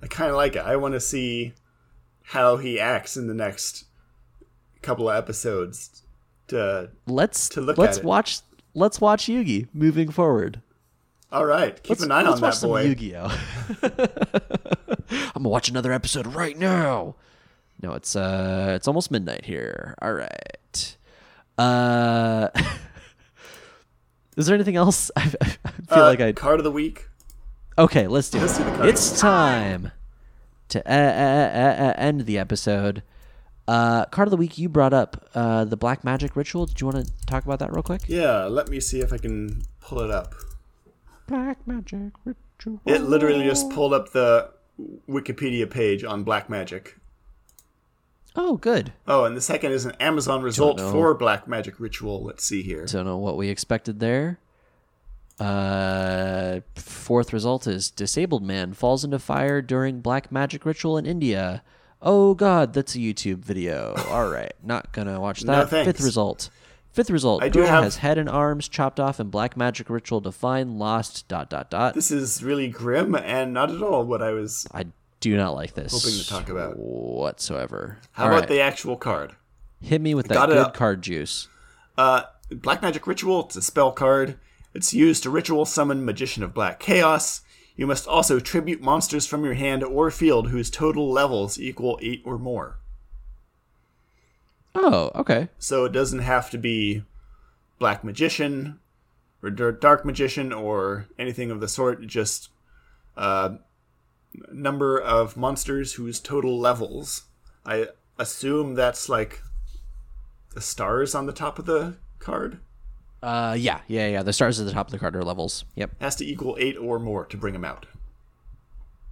[0.02, 0.64] I kind of like it.
[0.64, 1.54] I want to see
[2.22, 3.84] how he acts in the next
[4.82, 6.02] couple of episodes.
[6.48, 8.06] To Let's To look let's at it.
[8.06, 8.38] watch
[8.74, 10.60] let's watch Yugi moving forward.
[11.30, 12.82] all right, keep Let's, an eye let's on watch that some boy.
[12.84, 13.38] Yu-Gi-Oh.
[15.34, 17.16] I'm gonna watch another episode right now.
[17.82, 19.94] No, it's uh, it's almost midnight here.
[20.02, 20.96] All right.
[21.58, 22.48] Uh,
[24.36, 25.10] is there anything else?
[25.16, 26.32] I, I feel Uh, like I.
[26.32, 27.08] card of the week.
[27.78, 28.64] Okay, let's do Let's it.
[28.64, 28.88] do the card.
[28.88, 29.92] it's time
[30.68, 33.02] to uh, uh, uh, uh, end the episode.
[33.68, 34.58] Uh, card of the week.
[34.58, 36.66] You brought up uh, the black magic ritual.
[36.66, 38.02] Did you want to talk about that real quick?
[38.06, 40.34] Yeah, let me see if I can pull it up.
[41.26, 42.80] Black magic ritual.
[42.86, 44.50] It literally just pulled up the
[45.08, 46.96] Wikipedia page on Black Magic.
[48.34, 48.92] Oh, good.
[49.06, 52.22] Oh, and the second is an Amazon result for Black Magic Ritual.
[52.22, 52.86] Let's see here.
[52.86, 54.38] Don't know what we expected there.
[55.38, 61.62] Uh, fourth result is disabled man falls into fire during black magic ritual in India.
[62.02, 63.94] Oh God, that's a YouTube video.
[64.08, 65.70] All right, not gonna watch that.
[65.70, 65.86] thanks.
[65.86, 66.50] Fifth result.
[66.92, 67.42] Fifth result.
[67.42, 70.32] I do Girl have- has head and arms chopped off in black magic ritual to
[70.32, 71.26] find lost.
[71.28, 71.94] Dot dot dot.
[71.94, 74.66] This is really grim and not at all what I was.
[74.72, 74.86] I
[75.20, 75.92] do not like this.
[75.92, 76.76] Hoping to talk about.
[76.76, 77.98] whatsoever.
[78.12, 78.48] How All about right.
[78.48, 79.36] the actual card?
[79.80, 81.48] hit me with that Got good card juice?
[81.98, 84.38] Uh, Black Magic Ritual, it's a spell card.
[84.74, 87.40] It's used to ritual summon Magician of Black Chaos.
[87.76, 92.22] You must also tribute monsters from your hand or field whose total levels equal 8
[92.24, 92.78] or more.
[94.74, 95.48] Oh, okay.
[95.58, 97.02] So it doesn't have to be
[97.78, 98.78] Black Magician
[99.42, 102.06] or Dark Magician or anything of the sort.
[102.06, 102.48] Just
[103.16, 103.56] uh,
[104.50, 107.24] number of monsters whose total levels.
[107.64, 107.88] I
[108.18, 109.42] assume that's like
[110.54, 112.58] the stars on the top of the card.
[113.22, 114.22] Uh, yeah, yeah, yeah.
[114.22, 115.64] The stars at the top of the card are levels.
[115.76, 115.92] Yep.
[116.00, 117.86] Has to equal 8 or more to bring them out.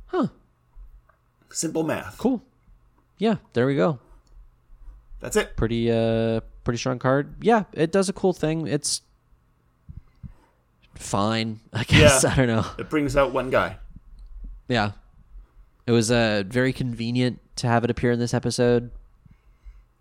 [0.07, 0.29] Huh.
[1.51, 2.19] Simple math.
[2.19, 2.43] Cool.
[3.19, 3.99] Yeah, there we go.
[5.21, 5.57] That's it.
[5.57, 7.35] Pretty, uh, pretty strong card.
[7.41, 8.67] Yeah, it does a cool thing.
[8.67, 9.03] It's
[10.95, 12.25] fine, I guess.
[12.25, 12.33] Yeah.
[12.33, 12.67] I don't know.
[12.79, 13.77] It brings out one guy.
[14.69, 14.93] Yeah.
[15.87, 18.91] It was uh, very convenient to have it appear in this episode.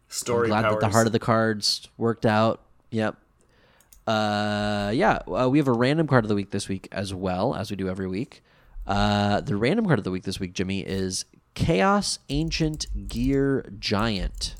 [0.07, 0.73] Story Glad powers.
[0.75, 2.61] that the heart of the cards worked out.
[2.91, 3.15] Yep.
[4.09, 7.53] Uh, yeah, uh, we have a random card of the week this week as well
[7.53, 8.41] as we do every week.
[8.87, 14.55] Uh, the random card of the week this week, Jimmy, is Chaos Ancient Gear Giant.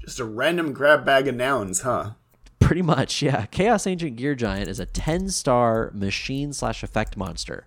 [0.00, 2.10] Just a random grab bag of nouns, huh?
[2.60, 3.46] Pretty much, yeah.
[3.46, 7.66] Chaos Ancient Gear Giant is a 10 star machine slash effect monster.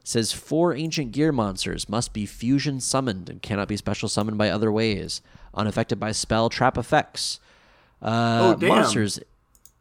[0.00, 4.38] It says four ancient gear monsters must be fusion summoned and cannot be special summoned
[4.38, 5.20] by other ways,
[5.52, 7.38] unaffected by spell trap effects.
[8.02, 8.66] Uh, Oh.
[8.66, 9.20] Monsters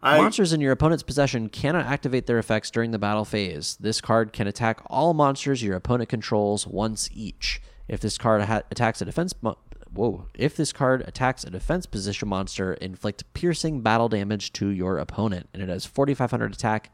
[0.02, 3.78] I Monsters in your opponent's possession cannot activate their effects during the battle phase.
[3.80, 7.62] This card can attack all monsters your opponent controls once each.
[7.88, 9.58] If this card ha- attacks a defense, mo-
[9.92, 10.26] whoa!
[10.36, 15.50] If this card attacks a defense position monster, inflict piercing battle damage to your opponent,
[15.52, 16.92] and it has 4,500 attack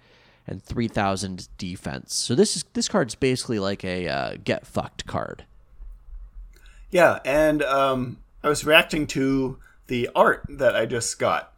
[0.48, 2.14] and 3,000 defense.
[2.16, 5.44] So this is this card's basically like a uh, get fucked card.
[6.90, 9.58] Yeah, and um, I was reacting to
[9.94, 11.54] the art that I just got.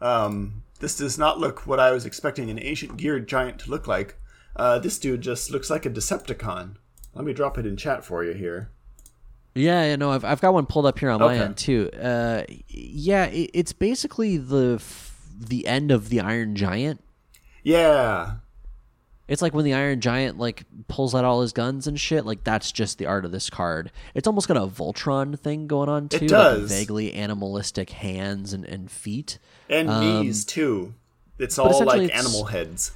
[0.00, 3.88] Um, this does not look what I was expecting an ancient geared giant to look
[3.88, 4.14] like.
[4.54, 6.76] Uh, this dude just looks like a Decepticon.
[7.14, 8.70] Let me drop it in chat for you here.
[9.56, 11.90] Yeah, yeah, no, I've I've got one pulled up here on my end too.
[11.90, 17.02] Uh, yeah, it, it's basically the f- the end of the Iron Giant.
[17.64, 18.34] Yeah,
[19.30, 22.26] It's like when the Iron Giant like pulls out all his guns and shit.
[22.26, 23.92] Like that's just the art of this card.
[24.12, 26.18] It's almost got a Voltron thing going on too.
[26.18, 26.68] like does.
[26.70, 29.38] vaguely animalistic hands and, and feet.
[29.68, 30.94] and knees too.
[31.38, 32.90] It's all Um, like animal heads.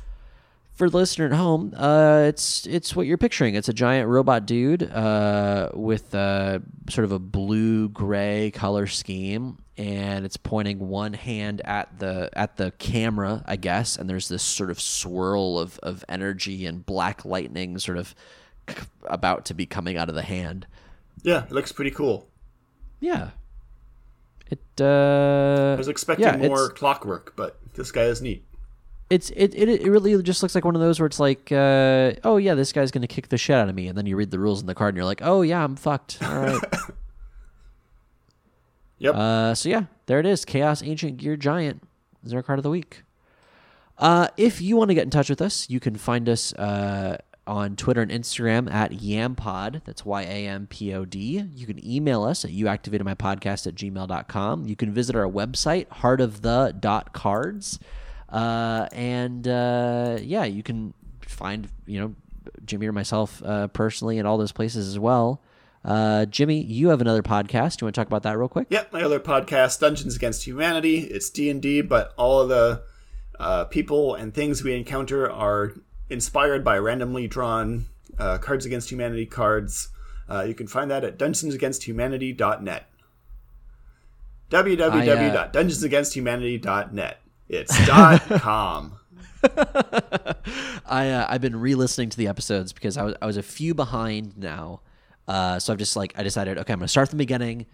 [0.75, 3.55] For the listener at home, uh, it's it's what you're picturing.
[3.55, 6.59] It's a giant robot dude uh, with uh,
[6.91, 12.57] sort of a blue gray color scheme, and it's pointing one hand at the at
[12.57, 13.97] the camera, I guess.
[13.97, 18.13] And there's this sort of swirl of of energy and black lightning, sort of
[18.69, 18.75] c-
[19.05, 20.67] about to be coming out of the hand.
[21.23, 22.27] Yeah, it looks pretty cool.
[22.99, 23.31] Yeah.
[24.51, 24.61] It.
[24.81, 28.45] Uh, I was expecting yeah, more clockwork, but this guy is neat.
[29.11, 32.13] It's it, it it really just looks like one of those where it's like, uh,
[32.25, 34.31] oh yeah, this guy's gonna kick the shit out of me, and then you read
[34.31, 36.19] the rules in the card and you're like, oh yeah, I'm fucked.
[36.23, 36.63] All right.
[38.99, 39.15] Yep.
[39.15, 40.45] uh, so yeah, there it is.
[40.45, 41.83] Chaos Ancient Gear Giant
[42.25, 43.03] is our card of the week.
[43.99, 47.19] Uh, if you want to get in touch with us, you can find us uh,
[47.47, 49.83] on Twitter and Instagram at Yampod.
[49.85, 51.45] That's Y A M P O D.
[51.55, 54.67] You can email us at youactivatedmypodcast at gmail.com.
[54.67, 57.79] You can visit our website, heartofthe.cards.
[58.35, 62.17] Uh, and uh, yeah, you can find, you know,
[62.65, 65.41] Jimmy or myself uh, personally in all those places as well.
[65.85, 67.77] Uh, Jimmy, you have another podcast.
[67.77, 68.67] Do you want to talk about that real quick?
[68.71, 70.99] Yep, my other podcast, Dungeons Against Humanity.
[70.99, 72.83] It's D and D, but all of the
[73.39, 75.73] uh, people and things we encounter are
[76.11, 77.87] inspired by randomly drawn
[78.19, 79.91] uh, Cards Against Humanity cards.
[80.29, 82.91] Uh, you can find that at dungeonsagainsthumanity.net.
[84.51, 87.21] www.dungeonsagainsthumanity.net.
[87.49, 88.99] It's dot com.
[90.87, 93.75] I uh, I've been re-listening to the episodes because I was I was a few
[93.75, 94.81] behind now,
[95.29, 97.67] uh, so I've just like I decided okay I'm gonna start from the beginning,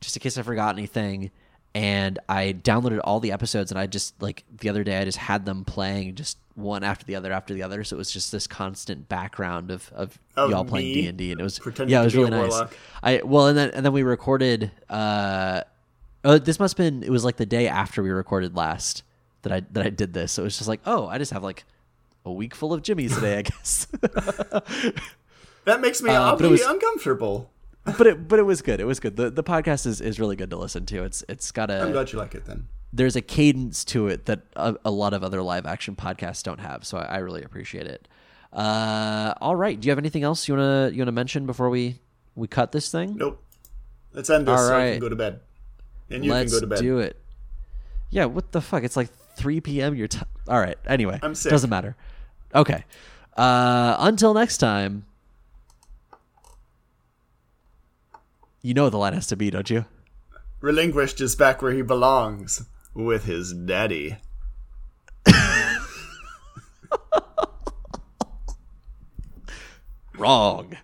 [0.00, 1.30] just in case I forgot anything,
[1.74, 5.18] and I downloaded all the episodes and I just like the other day I just
[5.18, 8.32] had them playing just one after the other after the other, so it was just
[8.32, 12.00] this constant background of of, Of y'all playing D and D and it was yeah
[12.00, 12.58] it was really nice.
[13.02, 14.70] I well and then and then we recorded.
[14.88, 15.62] Uh,
[16.24, 19.02] oh, this must have been it was like the day after we recorded last
[19.48, 20.32] that I that I did this.
[20.32, 21.64] So it was just like oh I just have like
[22.24, 23.86] a week full of Jimmy's today, I guess.
[25.64, 27.50] That makes me Uh, was- uncomfortable.
[27.84, 28.80] but it but it was good.
[28.80, 29.16] It was good.
[29.16, 31.04] The the podcast is, is really good to listen to.
[31.04, 32.68] It's it's got I'm glad you like it then.
[32.92, 36.60] there's a cadence to it that a, a lot of other live action podcasts don't
[36.60, 36.84] have.
[36.86, 38.08] So I, I really appreciate it.
[38.52, 39.78] Uh, all right.
[39.78, 42.00] Do you have anything else you wanna you wanna mention before we
[42.34, 43.16] we cut this thing?
[43.16, 43.42] Nope.
[44.14, 45.40] Let's end this All so I can go to bed.
[46.10, 46.78] And you Let's can go to bed.
[46.80, 47.20] do it.
[48.08, 48.24] Yeah.
[48.24, 48.84] What the fuck?
[48.84, 49.94] It's like 3 p.m.
[49.94, 50.28] Your time.
[50.48, 50.76] All right.
[50.86, 51.50] Anyway, I'm sick.
[51.50, 51.96] Doesn't matter.
[52.54, 52.84] Okay.
[53.36, 55.06] Uh, until next time.
[58.60, 59.84] You know the line has to be, don't you?
[60.60, 64.16] Relinquished is back where he belongs with his daddy.
[70.18, 70.74] Wrong.